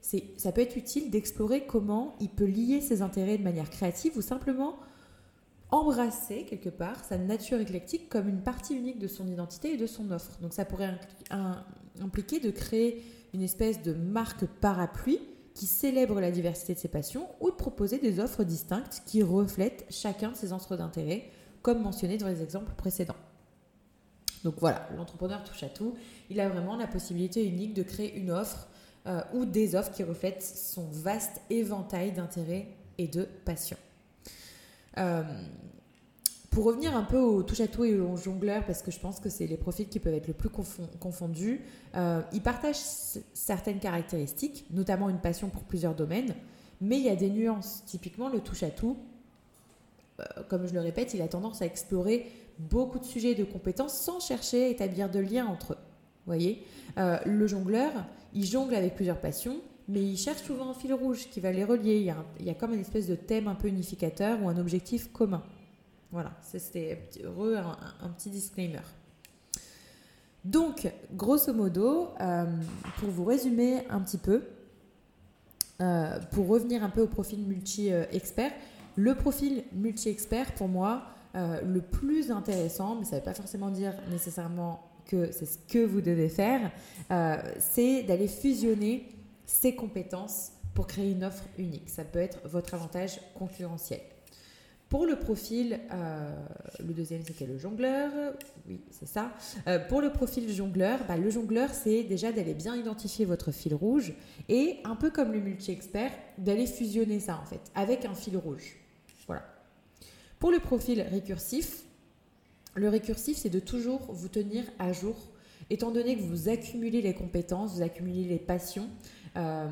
ça 0.01 0.53
peut 0.53 0.61
être 0.61 0.77
utile 0.77 1.11
d'explorer 1.11 1.65
comment 1.67 2.15
il 2.21 2.29
peut 2.29 2.45
lier 2.45 2.81
ses 2.81 3.03
intérêts 3.03 3.39
de 3.39 3.43
manière 3.43 3.71
créative 3.71 4.17
ou 4.17 4.23
simplement 4.23 4.77
embrasser 5.71 6.45
quelque 6.45 6.69
part 6.69 7.03
sa 7.05 7.17
nature 7.17 7.59
éclectique 7.61 8.09
comme 8.09 8.29
une 8.29 8.43
partie 8.43 8.75
unique 8.75 8.99
de 8.99 9.09
son 9.09 9.27
identité 9.27 9.75
et 9.75 9.77
de 9.77 9.87
son 9.87 10.11
offre. 10.11 10.39
Donc 10.41 10.53
ça 10.53 10.65
pourrait 10.65 10.99
impliquer 12.01 12.39
de 12.39 12.51
créer 12.51 13.03
une 13.33 13.43
espèce 13.43 13.83
de 13.83 13.95
marque 13.95 14.45
parapluie 14.47 15.21
qui 15.55 15.67
célèbre 15.67 16.21
la 16.21 16.31
diversité 16.31 16.75
de 16.75 16.79
ses 16.79 16.89
passions 16.89 17.29
ou 17.41 17.51
de 17.51 17.57
proposer 17.57 17.99
des 17.99 18.21
offres 18.21 18.45
distinctes 18.45 19.03
qui 19.07 19.23
reflètent 19.23 19.87
chacun 19.89 20.33
de 20.33 20.37
ses 20.37 20.49
centres 20.49 20.77
d'intérêt, 20.77 21.31
comme 21.63 21.81
mentionné 21.81 22.19
dans 22.19 22.29
les 22.29 22.43
exemples 22.43 22.73
précédents. 22.77 23.17
Donc 24.45 24.57
voilà, 24.59 24.87
l'entrepreneur 24.97 25.43
touche 25.43 25.63
à 25.63 25.69
tout. 25.69 25.95
Il 26.31 26.39
a 26.39 26.49
vraiment 26.49 26.77
la 26.77 26.87
possibilité 26.87 27.45
unique 27.47 27.73
de 27.75 27.83
créer 27.83 28.15
une 28.15 28.31
offre 28.31 28.69
euh, 29.07 29.23
ou 29.33 29.47
des 29.47 29.75
offres 29.75 29.91
qui 29.91 30.03
reflètent 30.03 30.43
son 30.43 30.85
vaste 30.91 31.41
éventail 31.51 32.13
d'intérêts 32.13 32.69
et 32.99 33.09
de 33.09 33.27
passions. 33.45 33.79
Euh, 34.99 35.23
pour 36.51 36.65
revenir 36.67 36.95
un 36.95 37.03
peu 37.03 37.19
au 37.19 37.43
touche-à-tout 37.43 37.85
et 37.85 37.99
au 37.99 38.17
jongleur, 38.17 38.65
parce 38.65 38.83
que 38.83 38.93
je 38.93 39.01
pense 39.01 39.19
que 39.19 39.29
c'est 39.29 39.47
les 39.47 39.57
profils 39.57 39.89
qui 39.89 39.99
peuvent 39.99 40.15
être 40.15 40.29
le 40.29 40.35
plus 40.35 40.51
confondus, 41.01 41.63
euh, 41.97 42.23
ils 42.33 42.43
partagent 42.43 42.83
certaines 43.33 43.81
caractéristiques, 43.81 44.67
notamment 44.71 45.09
une 45.09 45.19
passion 45.19 45.49
pour 45.49 45.65
plusieurs 45.65 45.95
domaines, 45.95 46.35
mais 46.81 46.99
il 46.99 47.05
y 47.05 47.09
a 47.11 47.17
des 47.17 47.31
nuances. 47.31 47.83
Typiquement, 47.87 48.29
le 48.29 48.41
touche-à-tout, 48.41 48.97
comme 50.49 50.69
je 50.69 50.75
le 50.75 50.81
répète, 50.81 51.13
il 51.13 51.23
a 51.23 51.29
tendance 51.29 51.61
à 51.61 51.67
explorer 51.67 52.31
beaucoup 52.59 52.99
de 52.99 53.05
sujets 53.05 53.35
de 53.35 53.45
compétences 53.45 53.99
sans 53.99 54.21
chercher 54.21 54.65
à 54.65 54.69
établir 54.69 55.11
de 55.11 55.19
lien 55.19 55.47
entre 55.47 55.73
eux. 55.73 55.79
voyez? 56.27 56.65
Le 56.97 57.47
jongleur, 57.47 57.93
il 58.33 58.45
jongle 58.45 58.75
avec 58.75 58.95
plusieurs 58.95 59.21
passions, 59.21 59.57
mais 59.89 60.03
il 60.03 60.17
cherche 60.17 60.43
souvent 60.43 60.71
un 60.71 60.75
fil 60.75 60.95
rouge 60.95 61.29
qui 61.31 61.41
va 61.41 61.53
les 61.53 61.65
relier. 61.65 61.97
Il 62.41 62.47
y, 62.47 62.51
a, 62.51 62.55
comme 62.55 62.75
une 62.75 62.81
espèce 62.81 63.07
de 63.07 63.15
thème 63.15 63.49
un 63.49 63.55
peu 63.55 63.69
unificateur 63.69 64.43
ou 64.43 64.49
un 64.49 64.57
objectif 64.57 65.13
commun. 65.13 65.43
Voilà, 66.11 66.33
c'était 66.43 67.09
un, 68.01 68.09
petit 68.11 68.31
disclaimer. 68.31 68.83
Donc, 70.45 70.91
grosso 71.13 71.53
modo, 71.53 72.11
euh, 72.21 72.45
pour 72.99 73.11
vous 73.11 73.25
résumer 73.25 73.87
un 73.91 74.01
petit 74.01 74.19
peu, 74.19 74.45
euh, 75.81 76.21
pour 76.31 76.47
revenir 76.49 76.85
un 76.85 76.91
peu 76.91 77.03
au 77.03 77.09
profil 77.09 77.41
multi-expert, 77.41 78.53
le 78.97 79.15
profil 79.17 79.65
multi-expert, 79.73 80.55
pour 80.55 80.69
moi, 80.69 81.03
euh, 81.35 81.61
le 81.63 81.81
plus 81.81 82.31
intéressant, 82.31 82.97
mais 82.97 83.05
ça 83.05 83.17
ne 83.17 83.21
veut 83.21 83.25
pas 83.25 83.35
forcément 83.35 83.71
dire 83.71 83.95
nécessairement 84.11 84.91
que 85.07 85.31
c'est 85.33 85.47
ce 85.47 85.59
que 85.59 85.85
vous 85.85 86.01
devez 86.01 86.31
faire, 86.31 86.71
c'est 87.59 88.05
d'aller 88.05 88.27
fusionner 88.27 89.07
ses 89.45 89.75
compétences 89.75 90.53
pour 90.75 90.87
créer 90.87 91.11
une 91.11 91.25
offre 91.25 91.45
unique. 91.59 91.89
Ça 91.89 92.05
peut 92.05 92.19
être 92.19 92.39
votre 92.49 92.75
avantage 92.75 93.21
concurrentiel. 93.35 94.01
Pour 94.89 95.07
le 95.07 95.17
profil, 95.17 95.81
euh, 95.93 96.47
le 96.79 96.93
deuxième 96.93 97.23
c'était 97.25 97.47
le 97.47 97.59
jongleur, 97.59 98.13
oui 98.69 98.81
c'est 98.91 99.09
ça. 99.09 99.33
Euh, 99.67 99.79
pour 99.79 100.01
le 100.01 100.13
profil 100.13 100.49
jongleur, 100.53 101.01
bah, 101.09 101.17
le 101.17 101.31
jongleur 101.31 101.71
c'est 101.71 102.05
déjà 102.05 102.31
d'aller 102.31 102.55
bien 102.55 102.77
identifier 102.77 103.25
votre 103.25 103.51
fil 103.51 103.75
rouge 103.75 104.13
et 104.49 104.77
un 104.85 104.95
peu 104.95 105.11
comme 105.11 105.33
le 105.33 105.41
multi-expert, 105.41 106.13
d'aller 106.39 106.67
fusionner 106.67 107.19
ça 107.19 107.41
en 107.43 107.45
fait 107.45 107.73
avec 107.75 108.05
un 108.05 108.15
fil 108.15 108.37
rouge. 108.37 108.77
Pour 110.39 110.51
le 110.51 110.59
profil 110.59 111.01
récursif, 111.01 111.85
le 112.75 112.89
récursif 112.89 113.37
c'est 113.37 113.51
de 113.51 113.61
toujours 113.61 114.01
vous 114.13 114.29
tenir 114.29 114.65
à 114.79 114.93
jour 114.93 115.17
étant 115.71 115.91
donné 115.91 116.17
que 116.17 116.23
vous 116.23 116.49
accumulez 116.49 117.01
les 117.01 117.15
compétences, 117.15 117.77
vous 117.77 117.83
accumulez 117.83 118.25
les 118.25 118.39
passions 118.39 118.89
euh, 119.37 119.69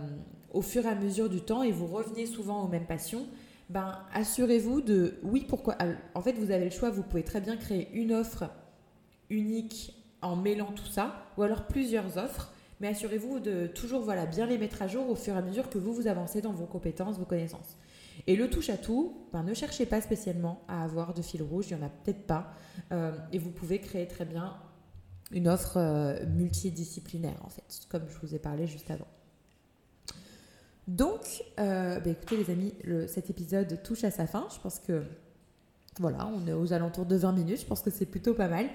au 0.52 0.62
fur 0.62 0.86
et 0.86 0.88
à 0.88 0.94
mesure 0.94 1.28
du 1.28 1.40
temps 1.40 1.62
et 1.62 1.72
vous 1.72 1.86
revenez 1.86 2.26
souvent 2.26 2.64
aux 2.64 2.68
mêmes 2.68 2.86
passions 2.86 3.26
ben, 3.72 3.98
assurez-vous 4.12 4.82
de, 4.82 5.14
oui, 5.22 5.46
pourquoi 5.48 5.78
En 6.14 6.20
fait, 6.20 6.32
vous 6.32 6.50
avez 6.50 6.66
le 6.66 6.70
choix, 6.70 6.90
vous 6.90 7.02
pouvez 7.02 7.22
très 7.22 7.40
bien 7.40 7.56
créer 7.56 7.88
une 7.94 8.12
offre 8.12 8.44
unique 9.30 9.94
en 10.20 10.36
mêlant 10.36 10.72
tout 10.72 10.86
ça, 10.86 11.24
ou 11.38 11.42
alors 11.42 11.66
plusieurs 11.66 12.18
offres, 12.18 12.52
mais 12.80 12.88
assurez-vous 12.88 13.40
de 13.40 13.66
toujours 13.68 14.02
voilà, 14.02 14.26
bien 14.26 14.46
les 14.46 14.58
mettre 14.58 14.82
à 14.82 14.88
jour 14.88 15.08
au 15.08 15.14
fur 15.14 15.34
et 15.34 15.38
à 15.38 15.42
mesure 15.42 15.70
que 15.70 15.78
vous 15.78 15.94
vous 15.94 16.06
avancez 16.06 16.42
dans 16.42 16.52
vos 16.52 16.66
compétences, 16.66 17.18
vos 17.18 17.24
connaissances. 17.24 17.78
Et 18.26 18.36
le 18.36 18.48
touche 18.48 18.70
à 18.70 18.76
tout, 18.76 19.26
ben, 19.32 19.42
ne 19.42 19.54
cherchez 19.54 19.86
pas 19.86 20.00
spécialement 20.00 20.62
à 20.68 20.84
avoir 20.84 21.14
de 21.14 21.22
fil 21.22 21.42
rouge, 21.42 21.66
il 21.70 21.76
n'y 21.76 21.82
en 21.82 21.86
a 21.86 21.88
peut-être 21.88 22.26
pas, 22.26 22.52
euh, 22.92 23.12
et 23.32 23.38
vous 23.38 23.50
pouvez 23.50 23.80
créer 23.80 24.06
très 24.06 24.24
bien 24.24 24.56
une 25.32 25.48
offre 25.48 25.78
euh, 25.78 26.26
multidisciplinaire 26.26 27.40
en 27.44 27.48
fait, 27.48 27.64
comme 27.88 28.02
je 28.08 28.26
vous 28.26 28.34
ai 28.34 28.38
parlé 28.38 28.66
juste 28.66 28.90
avant. 28.90 29.08
Donc, 30.88 31.44
euh, 31.60 32.00
bah, 32.00 32.10
écoutez 32.10 32.36
les 32.36 32.50
amis, 32.50 32.74
cet 33.06 33.30
épisode 33.30 33.82
touche 33.82 34.04
à 34.04 34.10
sa 34.10 34.26
fin. 34.26 34.48
Je 34.54 34.60
pense 34.60 34.78
que 34.80 35.04
voilà, 36.00 36.26
on 36.26 36.46
est 36.46 36.52
aux 36.52 36.72
alentours 36.72 37.06
de 37.06 37.16
20 37.16 37.32
minutes. 37.32 37.60
Je 37.60 37.66
pense 37.66 37.82
que 37.82 37.90
c'est 37.90 38.06
plutôt 38.06 38.34
pas 38.34 38.48
mal. 38.48 38.66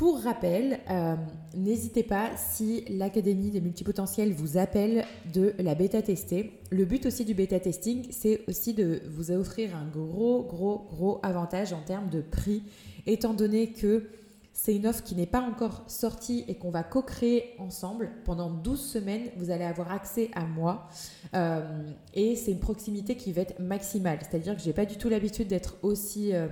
Pour 0.00 0.22
rappel, 0.22 0.80
euh, 0.88 1.14
n'hésitez 1.54 2.02
pas 2.02 2.30
si 2.34 2.86
l'Académie 2.88 3.50
des 3.50 3.60
multipotentiels 3.60 4.32
vous 4.32 4.56
appelle 4.56 5.04
de 5.34 5.52
la 5.58 5.74
bêta 5.74 6.00
tester. 6.00 6.58
Le 6.70 6.86
but 6.86 7.04
aussi 7.04 7.26
du 7.26 7.34
bêta 7.34 7.60
testing, 7.60 8.06
c'est 8.08 8.40
aussi 8.48 8.72
de 8.72 9.02
vous 9.10 9.30
offrir 9.30 9.76
un 9.76 9.84
gros, 9.84 10.42
gros, 10.42 10.86
gros 10.88 11.20
avantage 11.22 11.74
en 11.74 11.82
termes 11.82 12.08
de 12.08 12.22
prix, 12.22 12.62
étant 13.04 13.34
donné 13.34 13.72
que 13.72 14.08
c'est 14.54 14.74
une 14.74 14.86
offre 14.86 15.02
qui 15.02 15.14
n'est 15.14 15.26
pas 15.26 15.42
encore 15.42 15.84
sortie 15.86 16.46
et 16.48 16.54
qu'on 16.54 16.70
va 16.70 16.82
co-créer 16.82 17.54
ensemble. 17.58 18.10
Pendant 18.24 18.48
12 18.48 18.80
semaines, 18.80 19.28
vous 19.36 19.50
allez 19.50 19.64
avoir 19.64 19.92
accès 19.92 20.30
à 20.34 20.46
moi. 20.46 20.88
Euh, 21.34 21.82
et 22.14 22.36
c'est 22.36 22.52
une 22.52 22.58
proximité 22.58 23.16
qui 23.16 23.32
va 23.32 23.42
être 23.42 23.60
maximale. 23.60 24.20
C'est-à-dire 24.22 24.56
que 24.56 24.62
je 24.62 24.66
n'ai 24.66 24.72
pas 24.72 24.86
du 24.86 24.96
tout 24.96 25.10
l'habitude 25.10 25.48
d'être 25.48 25.76
aussi 25.82 26.34
euh, 26.34 26.48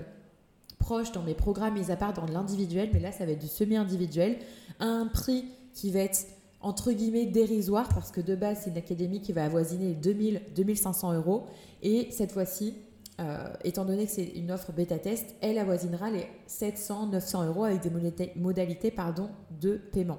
dans 1.15 1.23
mes 1.23 1.35
programmes, 1.35 1.75
mis 1.75 1.91
à 1.91 1.97
part 1.97 2.13
dans 2.13 2.27
l'individuel. 2.27 2.91
Mais 2.93 3.01
là, 3.01 3.13
ça 3.13 3.27
va 3.27 3.33
être 3.33 3.41
du 3.41 3.49
semi-individuel. 3.49 4.39
À 4.81 4.87
un 4.87 5.07
prix 5.07 5.45
qui 5.75 5.91
va 5.91 6.01
être 6.01 6.27
entre 6.61 6.93
guillemets 6.93 7.27
dérisoire 7.27 7.89
parce 7.89 8.11
que 8.11 8.21
de 8.21 8.35
base, 8.35 8.63
c'est 8.65 8.71
une 8.71 8.79
académie 8.79 9.21
qui 9.21 9.33
va 9.33 9.45
avoisiner 9.45 9.95
les 9.95 10.15
2000-2500 10.15 11.15
euros. 11.15 11.47
Et 11.83 12.09
cette 12.11 12.33
fois-ci, 12.33 12.75
euh, 13.21 13.49
étant 13.65 13.85
donné 13.85 14.07
que 14.07 14.13
c'est 14.13 14.27
une 14.27 14.51
offre 14.51 14.73
bêta-test, 14.73 15.35
elle 15.41 15.59
avoisinera 15.59 16.11
les 16.11 16.27
700-900 16.49 17.47
euros 17.47 17.65
avec 17.65 17.81
des 17.81 17.91
modalités, 18.37 18.91
pardon, 18.91 19.29
de 19.61 19.77
paiement. 19.77 20.19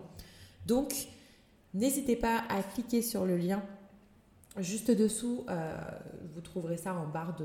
Donc, 0.65 0.93
n'hésitez 1.73 2.15
pas 2.15 2.43
à 2.49 2.61
cliquer 2.61 3.01
sur 3.01 3.25
le 3.25 3.37
lien 3.37 3.63
juste 4.61 4.91
dessous. 4.91 5.45
Euh, 5.49 5.75
vous 6.33 6.41
trouverez 6.41 6.77
ça 6.77 6.93
en 6.93 7.07
barre 7.07 7.35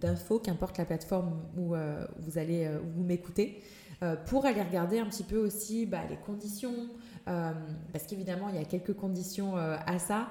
d'infos, 0.00 0.38
qu'importe 0.38 0.78
la 0.78 0.84
plateforme 0.84 1.40
où 1.56 1.74
euh, 1.74 2.06
vous 2.18 2.38
allez 2.38 2.68
vous 2.94 3.02
m'écouter, 3.02 3.62
pour 4.26 4.44
aller 4.44 4.60
regarder 4.60 4.98
un 4.98 5.06
petit 5.06 5.22
peu 5.22 5.38
aussi 5.38 5.86
bah, 5.86 6.02
les 6.10 6.16
conditions. 6.16 6.74
parce 7.24 8.06
qu'évidemment, 8.06 8.50
il 8.50 8.56
y 8.56 8.58
a 8.58 8.64
quelques 8.64 8.94
conditions 8.94 9.56
à 9.56 9.98
ça. 9.98 10.28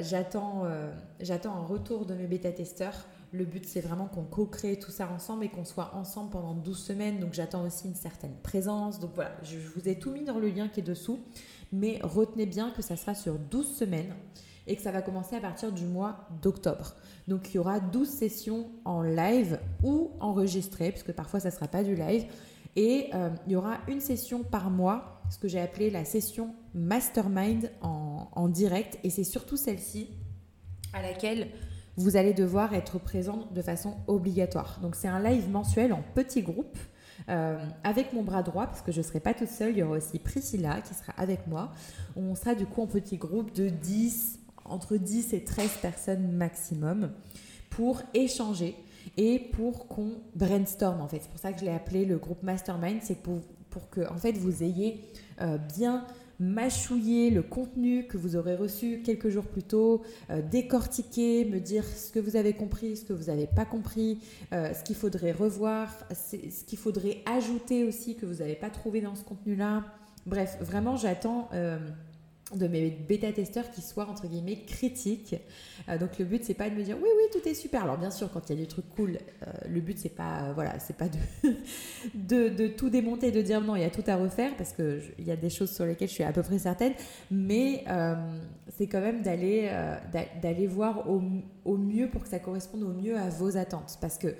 J'attends 0.00 0.64
un 0.64 1.64
retour 1.64 2.04
de 2.06 2.14
mes 2.14 2.26
bêta-testeurs 2.26 3.06
le 3.32 3.44
but, 3.44 3.64
c'est 3.64 3.80
vraiment 3.80 4.06
qu'on 4.06 4.24
co-crée 4.24 4.78
tout 4.78 4.90
ça 4.90 5.08
ensemble 5.08 5.44
et 5.44 5.48
qu'on 5.48 5.64
soit 5.64 5.94
ensemble 5.94 6.30
pendant 6.30 6.54
12 6.54 6.76
semaines. 6.76 7.20
Donc, 7.20 7.32
j'attends 7.32 7.64
aussi 7.64 7.86
une 7.86 7.94
certaine 7.94 8.34
présence. 8.42 8.98
Donc, 8.98 9.12
voilà, 9.14 9.32
je, 9.42 9.56
vous 9.56 9.88
ai 9.88 9.96
tout 9.96 10.10
mis 10.10 10.24
dans 10.24 10.38
le 10.38 10.48
lien 10.48 10.68
qui 10.68 10.80
est 10.80 10.84
dessous. 10.84 11.20
Mais 11.72 12.00
retenez 12.02 12.46
bien 12.46 12.70
que 12.70 12.82
ça 12.82 12.96
sera 12.96 13.14
sur 13.14 13.38
12 13.38 13.76
semaines 13.76 14.12
et 14.70 14.76
que 14.76 14.82
ça 14.82 14.92
va 14.92 15.02
commencer 15.02 15.34
à 15.34 15.40
partir 15.40 15.72
du 15.72 15.84
mois 15.84 16.28
d'octobre. 16.42 16.94
Donc, 17.26 17.50
il 17.50 17.56
y 17.56 17.58
aura 17.58 17.80
12 17.80 18.08
sessions 18.08 18.68
en 18.84 19.02
live 19.02 19.58
ou 19.82 20.12
enregistrées, 20.20 20.90
puisque 20.92 21.12
parfois, 21.12 21.40
ça 21.40 21.48
ne 21.48 21.54
sera 21.54 21.66
pas 21.66 21.82
du 21.82 21.96
live. 21.96 22.24
Et 22.76 23.10
euh, 23.14 23.30
il 23.46 23.52
y 23.52 23.56
aura 23.56 23.78
une 23.88 24.00
session 24.00 24.44
par 24.44 24.70
mois, 24.70 25.22
ce 25.28 25.38
que 25.38 25.48
j'ai 25.48 25.60
appelé 25.60 25.90
la 25.90 26.04
session 26.04 26.54
mastermind 26.72 27.72
en, 27.82 28.48
direct. 28.48 28.98
Et 29.02 29.10
c'est 29.10 29.24
surtout 29.24 29.56
celle-ci 29.56 30.10
à 30.92 31.02
laquelle 31.02 31.48
vous 31.96 32.16
allez 32.16 32.32
devoir 32.32 32.72
être 32.72 32.98
présent 32.98 33.48
de 33.52 33.62
façon 33.62 33.96
obligatoire. 34.06 34.78
Donc 34.80 34.94
c'est 34.94 35.08
un 35.08 35.20
live 35.20 35.50
mensuel 35.50 35.92
en 35.92 36.02
petits 36.14 36.42
groupes. 36.42 36.78
Euh, 37.28 37.62
avec 37.84 38.12
mon 38.12 38.22
bras 38.22 38.42
droit, 38.42 38.66
parce 38.66 38.80
que 38.80 38.92
je 38.92 38.98
ne 38.98 39.02
serai 39.02 39.20
pas 39.20 39.34
toute 39.34 39.50
seule, 39.50 39.72
il 39.72 39.78
y 39.78 39.82
aura 39.82 39.98
aussi 39.98 40.18
Priscilla 40.18 40.80
qui 40.80 40.94
sera 40.94 41.12
avec 41.16 41.46
moi. 41.46 41.70
On 42.16 42.34
sera 42.34 42.54
du 42.54 42.66
coup 42.66 42.82
en 42.82 42.86
petit 42.86 43.18
groupe 43.18 43.54
de 43.54 43.68
10, 43.68 44.39
entre 44.70 44.96
10 44.96 45.34
et 45.34 45.44
13 45.44 45.78
personnes 45.82 46.32
maximum 46.32 47.10
pour 47.70 48.02
échanger 48.14 48.74
et 49.16 49.38
pour 49.38 49.88
qu'on 49.88 50.12
brainstorm 50.34 51.00
en 51.00 51.08
fait. 51.08 51.20
C'est 51.22 51.30
pour 51.30 51.38
ça 51.38 51.52
que 51.52 51.60
je 51.60 51.64
l'ai 51.64 51.72
appelé 51.72 52.04
le 52.04 52.18
groupe 52.18 52.42
Mastermind, 52.42 53.00
c'est 53.02 53.22
pour, 53.22 53.40
pour 53.70 53.90
que 53.90 54.08
en 54.10 54.16
fait 54.16 54.32
vous 54.32 54.62
ayez 54.62 55.00
euh, 55.40 55.58
bien 55.58 56.06
mâchouiller 56.40 57.28
le 57.30 57.42
contenu 57.42 58.06
que 58.06 58.16
vous 58.16 58.34
aurez 58.34 58.56
reçu 58.56 59.02
quelques 59.04 59.28
jours 59.28 59.44
plus 59.44 59.62
tôt, 59.62 60.02
euh, 60.30 60.40
décortiquer, 60.40 61.44
me 61.44 61.60
dire 61.60 61.84
ce 61.84 62.10
que 62.10 62.18
vous 62.18 62.34
avez 62.34 62.54
compris, 62.54 62.96
ce 62.96 63.04
que 63.04 63.12
vous 63.12 63.24
n'avez 63.24 63.46
pas 63.46 63.66
compris, 63.66 64.18
euh, 64.52 64.72
ce 64.72 64.82
qu'il 64.82 64.96
faudrait 64.96 65.32
revoir, 65.32 65.94
ce 66.12 66.64
qu'il 66.64 66.78
faudrait 66.78 67.18
ajouter 67.26 67.84
aussi 67.84 68.16
que 68.16 68.24
vous 68.24 68.36
n'avez 68.36 68.54
pas 68.54 68.70
trouvé 68.70 69.02
dans 69.02 69.14
ce 69.14 69.22
contenu-là. 69.22 69.84
Bref, 70.26 70.56
vraiment, 70.62 70.96
j'attends 70.96 71.50
euh, 71.52 71.78
de 72.54 72.66
mes 72.66 72.90
bêta-testeurs 72.90 73.70
qui 73.70 73.80
soient 73.80 74.08
entre 74.08 74.26
guillemets 74.26 74.64
critiques. 74.66 75.36
Euh, 75.88 75.98
donc 75.98 76.18
le 76.18 76.24
but 76.24 76.44
c'est 76.44 76.54
pas 76.54 76.68
de 76.68 76.74
me 76.74 76.82
dire 76.82 76.96
oui 77.00 77.08
oui 77.16 77.24
tout 77.32 77.48
est 77.48 77.54
super. 77.54 77.84
Alors 77.84 77.98
bien 77.98 78.10
sûr 78.10 78.30
quand 78.32 78.48
il 78.48 78.56
y 78.56 78.58
a 78.58 78.62
des 78.62 78.68
trucs 78.68 78.88
cool, 78.90 79.18
euh, 79.46 79.50
le 79.68 79.80
but 79.80 79.98
c'est 79.98 80.14
pas 80.14 80.42
euh, 80.42 80.52
voilà 80.54 80.78
c'est 80.80 80.96
pas 80.96 81.06
de, 82.14 82.66
tout 82.76 82.90
démonter, 82.90 83.30
de 83.30 83.42
dire 83.42 83.60
non 83.60 83.76
il 83.76 83.82
y 83.82 83.84
a 83.84 83.90
tout 83.90 84.04
à 84.06 84.16
refaire 84.16 84.56
parce 84.56 84.72
que 84.72 85.00
il 85.18 85.24
y 85.24 85.30
a 85.30 85.36
des 85.36 85.50
choses 85.50 85.70
sur 85.70 85.86
lesquelles 85.86 86.08
je 86.08 86.14
suis 86.14 86.24
à 86.24 86.32
peu 86.32 86.42
près 86.42 86.58
certaine, 86.58 86.94
mais 87.30 87.84
c'est 88.76 88.86
quand 88.86 89.00
même 89.00 89.22
d'aller 89.22 90.66
voir 90.66 91.08
au, 91.08 91.76
mieux 91.76 92.08
pour 92.08 92.22
que 92.22 92.28
ça 92.28 92.38
corresponde 92.38 92.82
au 92.82 92.92
mieux 92.92 93.16
à 93.16 93.28
vos 93.28 93.56
attentes 93.56 93.98
parce 94.00 94.18
que 94.18 94.34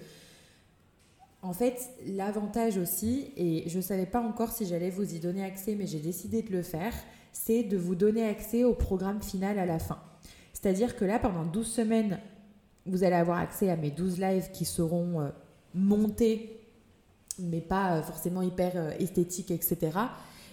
en 1.43 1.53
fait, 1.53 1.91
l'avantage 2.07 2.77
aussi, 2.77 3.33
et 3.37 3.69
je 3.69 3.79
ne 3.79 3.83
savais 3.83 4.07
pas 4.07 4.21
encore 4.21 4.53
si 4.53 4.67
j'allais 4.67 4.91
vous 4.91 5.15
y 5.15 5.21
donner 5.21 5.45
accès, 5.45 5.75
mais 5.75 5.87
j'ai 5.87 6.01
décidé 6.01 6.43
de 6.43 6.53
le 6.53 6.63
faire, 6.63 6.93
c'est 7.33 7.63
de 7.63 7.77
vous 7.77 7.95
donner 7.95 8.27
accès 8.27 8.65
au 8.65 8.75
programme 8.75 9.23
final 9.23 9.59
à 9.59 9.67
la 9.67 9.79
fin. 9.79 9.99
C'est-à-dire 10.53 10.97
que 10.97 11.05
là, 11.05 11.19
pendant 11.19 11.45
12 11.45 11.67
semaines, 11.67 12.21
vous 12.85 13.05
allez 13.05 13.15
avoir 13.15 13.39
accès 13.39 13.71
à 13.71 13.77
mes 13.77 13.91
12 13.91 14.19
lives 14.19 14.51
qui 14.53 14.65
seront 14.67 15.21
euh, 15.21 15.29
montés, 15.75 16.61
mais 17.39 17.61
pas 17.61 17.97
euh, 17.97 18.03
forcément 18.03 18.43
hyper 18.43 18.73
euh, 18.75 18.91
esthétiques, 18.99 19.51
etc. 19.51 19.99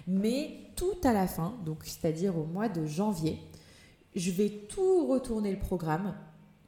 Mais 0.08 0.52
tout 0.78 0.98
à 1.04 1.12
la 1.12 1.28
fin, 1.28 1.56
donc 1.66 1.84
c'est-à-dire 1.84 2.38
au 2.38 2.46
mois 2.46 2.70
de 2.70 2.86
janvier, 2.86 3.40
je 4.16 4.32
vais 4.32 4.50
tout 4.70 5.08
retourner 5.08 5.52
le 5.52 5.60
programme. 5.60 6.16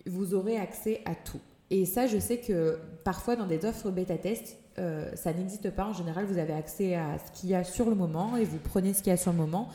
Vous 0.05 0.33
aurez 0.33 0.57
accès 0.57 1.01
à 1.05 1.15
tout. 1.15 1.39
Et 1.71 1.85
ça, 1.85 2.07
je 2.07 2.17
sais 2.17 2.37
que 2.37 2.79
parfois 3.03 3.35
dans 3.35 3.45
des 3.45 3.63
offres 3.65 3.91
bêta-test, 3.91 4.57
euh, 4.79 5.09
ça 5.15 5.33
n'existe 5.33 5.69
pas. 5.71 5.85
En 5.85 5.93
général, 5.93 6.25
vous 6.25 6.37
avez 6.37 6.53
accès 6.53 6.95
à 6.95 7.17
ce 7.19 7.39
qu'il 7.39 7.49
y 7.49 7.55
a 7.55 7.63
sur 7.63 7.89
le 7.89 7.95
moment 7.95 8.37
et 8.37 8.45
vous 8.45 8.57
prenez 8.57 8.93
ce 8.93 9.03
qu'il 9.03 9.11
y 9.11 9.13
a 9.13 9.17
sur 9.17 9.31
le 9.31 9.37
moment. 9.37 9.69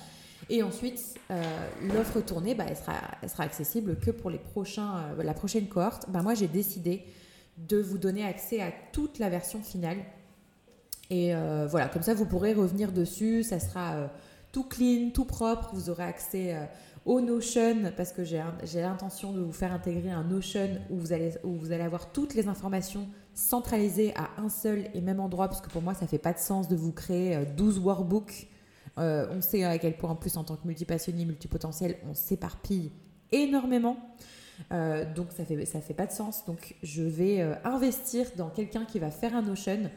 Et 0.50 0.62
ensuite, 0.62 1.00
euh, 1.30 1.42
l'offre 1.94 2.20
tournée, 2.20 2.54
bah, 2.54 2.64
elle, 2.68 2.76
sera, 2.76 2.94
sera 3.28 3.44
accessible 3.44 3.96
que 3.98 4.10
pour 4.10 4.30
les 4.30 4.38
prochains, 4.38 4.98
euh, 5.18 5.22
la 5.22 5.34
prochaine 5.34 5.68
cohorte. 5.68 6.10
Bah, 6.10 6.22
moi, 6.22 6.34
j'ai 6.34 6.48
décidé 6.48 7.04
de 7.56 7.78
vous 7.78 7.98
donner 7.98 8.24
accès 8.24 8.60
à 8.60 8.72
toute 8.92 9.18
la 9.18 9.30
version 9.30 9.60
finale. 9.60 9.98
Et 11.10 11.32
voilà, 11.68 11.86
comme 11.88 12.02
ça, 12.02 12.14
vous 12.14 12.24
pourrez 12.24 12.54
revenir 12.54 12.90
dessus. 12.90 13.44
Ça 13.44 13.60
sera 13.60 14.10
tout 14.50 14.64
clean, 14.64 15.10
tout 15.10 15.26
propre. 15.26 15.70
Vous 15.72 15.90
aurez 15.90 16.02
accès 16.02 16.56
au 17.04 17.20
Notion, 17.20 17.92
parce 17.96 18.12
que 18.12 18.24
j'ai 18.24 18.42
l'intention 18.80 19.32
de 19.32 19.40
vous 19.40 19.52
faire 19.52 19.72
intégrer 19.72 20.10
un 20.10 20.24
Notion 20.24 20.68
où 20.88 20.96
vous, 20.96 21.12
allez, 21.12 21.32
où 21.44 21.52
vous 21.52 21.70
allez 21.72 21.82
avoir 21.82 22.12
toutes 22.12 22.34
les 22.34 22.48
informations 22.48 23.08
centralisées 23.34 24.14
à 24.16 24.30
un 24.40 24.48
seul 24.48 24.84
et 24.94 25.00
même 25.00 25.20
endroit, 25.20 25.48
parce 25.48 25.60
que 25.60 25.68
pour 25.68 25.82
moi, 25.82 25.92
ça 25.94 26.06
fait 26.06 26.18
pas 26.18 26.32
de 26.32 26.38
sens 26.38 26.68
de 26.68 26.76
vous 26.76 26.92
créer 26.92 27.44
12 27.56 27.76
euh, 27.76 27.80
workbooks. 27.80 28.48
Euh, 28.96 29.26
on 29.32 29.42
sait 29.42 29.64
à 29.64 29.76
quel 29.78 29.96
point, 29.96 30.10
en 30.10 30.16
plus, 30.16 30.36
en 30.36 30.44
tant 30.44 30.56
que 30.56 30.66
multipassionné, 30.66 31.24
multipotentiel, 31.26 31.96
on 32.08 32.14
s'éparpille 32.14 32.90
énormément. 33.32 33.98
Euh, 34.72 35.04
donc 35.12 35.32
ça 35.36 35.44
fait 35.44 35.64
ça 35.66 35.80
fait 35.80 35.94
pas 35.94 36.06
de 36.06 36.12
sens. 36.12 36.46
Donc 36.46 36.76
je 36.82 37.02
vais 37.02 37.42
investir 37.64 38.26
dans 38.36 38.50
quelqu'un 38.50 38.84
qui 38.84 39.00
va 39.00 39.10
faire 39.10 39.34
un 39.34 39.42
Notion. 39.42 39.90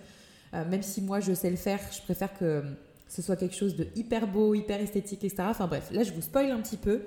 même 0.52 0.82
si 0.82 1.02
moi 1.02 1.20
je 1.20 1.32
sais 1.34 1.52
le 1.52 1.58
faire, 1.58 1.80
je 1.92 2.02
préfère 2.02 2.34
que 2.34 2.64
ce 3.08 3.22
soit 3.22 3.36
quelque 3.36 3.56
chose 3.56 3.76
de 3.76 3.88
hyper 3.96 4.28
beau, 4.28 4.54
hyper 4.54 4.80
esthétique, 4.80 5.24
etc. 5.24 5.44
Enfin 5.50 5.68
bref, 5.68 5.90
là 5.92 6.04
je 6.04 6.12
vous 6.12 6.22
spoil 6.22 6.52
un 6.52 6.60
petit 6.62 6.78
peu, 6.78 7.04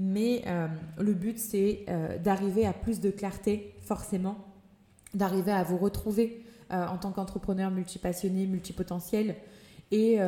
mais 0.00 0.42
euh, 0.46 0.66
le 0.98 1.14
but 1.14 1.38
c'est 1.38 1.84
euh, 1.88 2.18
d'arriver 2.18 2.66
à 2.66 2.72
plus 2.72 3.00
de 3.00 3.10
clarté, 3.10 3.74
forcément, 3.80 4.36
d'arriver 5.14 5.52
à 5.52 5.62
vous 5.62 5.78
retrouver 5.78 6.44
euh, 6.72 6.86
en 6.86 6.98
tant 6.98 7.12
qu'entrepreneur 7.12 7.70
multipassionné, 7.70 8.46
multipotentiel, 8.46 9.36
et, 9.90 10.18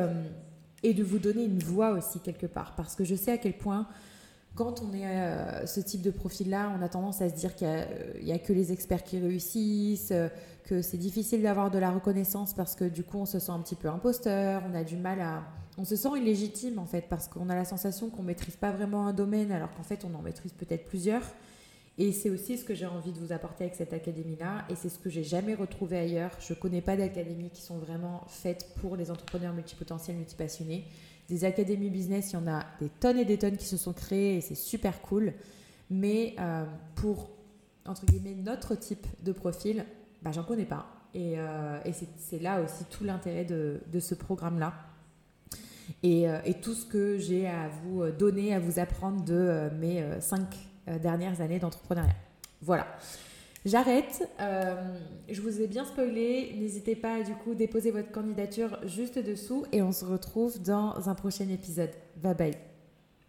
et 0.83 0.93
de 0.93 1.03
vous 1.03 1.19
donner 1.19 1.43
une 1.43 1.59
voix 1.59 1.91
aussi 1.91 2.19
quelque 2.21 2.45
part. 2.45 2.75
Parce 2.75 2.95
que 2.95 3.03
je 3.03 3.15
sais 3.15 3.31
à 3.31 3.37
quel 3.37 3.57
point 3.57 3.85
quand 4.57 4.81
on 4.81 4.91
est 4.91 5.05
euh, 5.05 5.65
ce 5.67 5.79
type 5.79 6.01
de 6.01 6.09
profil-là, 6.09 6.73
on 6.77 6.81
a 6.81 6.89
tendance 6.89 7.21
à 7.21 7.29
se 7.29 7.35
dire 7.35 7.55
qu'il 7.55 7.67
n'y 8.23 8.31
a, 8.31 8.39
que 8.39 8.51
les 8.51 8.71
experts 8.71 9.03
qui 9.03 9.19
réussissent, 9.19 10.11
euh, 10.11 10.29
que 10.63 10.81
c'est 10.81 10.97
difficile 10.97 11.43
d'avoir 11.43 11.69
de 11.69 11.77
la 11.77 11.91
reconnaissance 11.91 12.55
parce 12.55 12.75
que 12.75 12.83
du 12.83 13.03
coup 13.03 13.19
on 13.19 13.25
se 13.25 13.37
sent 13.39 13.51
un 13.51 13.59
petit 13.59 13.75
peu 13.75 13.87
imposteur, 13.87 14.63
on 14.69 14.75
a 14.75 14.83
du 14.83 14.97
mal 14.97 15.21
à... 15.21 15.43
On 15.77 15.85
se 15.85 15.95
sent 15.95 16.09
illégitime 16.17 16.79
en 16.79 16.87
fait 16.87 17.05
parce 17.07 17.27
qu'on 17.27 17.49
a 17.49 17.55
la 17.55 17.65
sensation 17.65 18.09
qu'on 18.09 18.23
ne 18.23 18.27
maîtrise 18.27 18.55
pas 18.55 18.71
vraiment 18.71 19.05
un 19.05 19.13
domaine 19.13 19.51
alors 19.51 19.71
qu'en 19.75 19.83
fait 19.83 20.03
on 20.03 20.17
en 20.17 20.23
maîtrise 20.23 20.53
peut-être 20.53 20.85
plusieurs. 20.85 21.21
Et 21.99 22.11
c'est 22.11 22.31
aussi 22.31 22.57
ce 22.57 22.63
que 22.63 22.73
j'ai 22.73 22.87
envie 22.87 23.11
de 23.11 23.19
vous 23.19 23.31
apporter 23.31 23.65
avec 23.65 23.75
cette 23.75 23.93
académie-là 23.93 24.65
et 24.69 24.75
c'est 24.75 24.89
ce 24.89 24.97
que 24.97 25.09
j'ai 25.09 25.23
jamais 25.23 25.53
retrouvé 25.53 25.97
ailleurs. 25.99 26.31
Je 26.39 26.53
ne 26.53 26.59
connais 26.59 26.81
pas 26.81 26.95
d'académies 26.95 27.51
qui 27.51 27.61
sont 27.61 27.77
vraiment 27.77 28.23
faites 28.27 28.73
pour 28.81 28.95
les 28.95 29.11
entrepreneurs 29.11 29.53
multipotentiels, 29.53 30.17
multipassionnés. 30.17 30.85
Des 31.29 31.43
académies 31.43 31.89
business, 31.89 32.31
il 32.31 32.35
y 32.35 32.37
en 32.37 32.47
a 32.47 32.65
des 32.79 32.89
tonnes 32.89 33.17
et 33.17 33.25
des 33.25 33.37
tonnes 33.37 33.57
qui 33.57 33.65
se 33.65 33.75
sont 33.75 33.93
créées 33.93 34.37
et 34.37 34.41
c'est 34.41 34.55
super 34.55 35.01
cool. 35.01 35.33
Mais 35.89 36.35
euh, 36.39 36.65
pour, 36.95 37.29
entre 37.85 38.05
guillemets, 38.05 38.35
notre 38.35 38.75
type 38.75 39.05
de 39.23 39.31
profil, 39.31 39.85
bah, 40.21 40.31
j'en 40.31 40.43
connais 40.43 40.65
pas. 40.65 40.87
Et, 41.13 41.37
euh, 41.37 41.79
c'est 42.17 42.39
là 42.39 42.61
aussi 42.61 42.85
tout 42.85 43.03
l'intérêt 43.03 43.45
de, 43.45 43.99
ce 43.99 44.15
programme-là. 44.15 44.73
Euh, 46.05 46.41
et, 46.45 46.53
tout 46.55 46.73
ce 46.73 46.85
que 46.85 47.17
j'ai 47.17 47.47
à 47.47 47.69
vous 47.69 48.09
donner, 48.11 48.53
à 48.53 48.59
vous 48.59 48.79
apprendre 48.79 49.23
de 49.23 49.69
mes 49.79 50.03
cinq 50.19 50.55
dernières 51.01 51.41
années 51.41 51.59
d'entrepreneuriat. 51.59 52.15
Voilà. 52.61 52.87
J'arrête. 53.65 54.29
Euh, 54.39 54.97
je 55.29 55.41
vous 55.41 55.61
ai 55.61 55.67
bien 55.67 55.85
spoilé. 55.85 56.55
N'hésitez 56.57 56.95
pas 56.95 57.15
à 57.15 57.23
du 57.23 57.33
coup 57.33 57.53
déposer 57.53 57.91
votre 57.91 58.11
candidature 58.11 58.79
juste 58.85 59.19
dessous 59.19 59.65
et 59.71 59.81
on 59.81 59.91
se 59.91 60.05
retrouve 60.05 60.61
dans 60.61 61.09
un 61.09 61.15
prochain 61.15 61.49
épisode. 61.49 61.91
Bye 62.15 62.35
bye. 62.35 62.66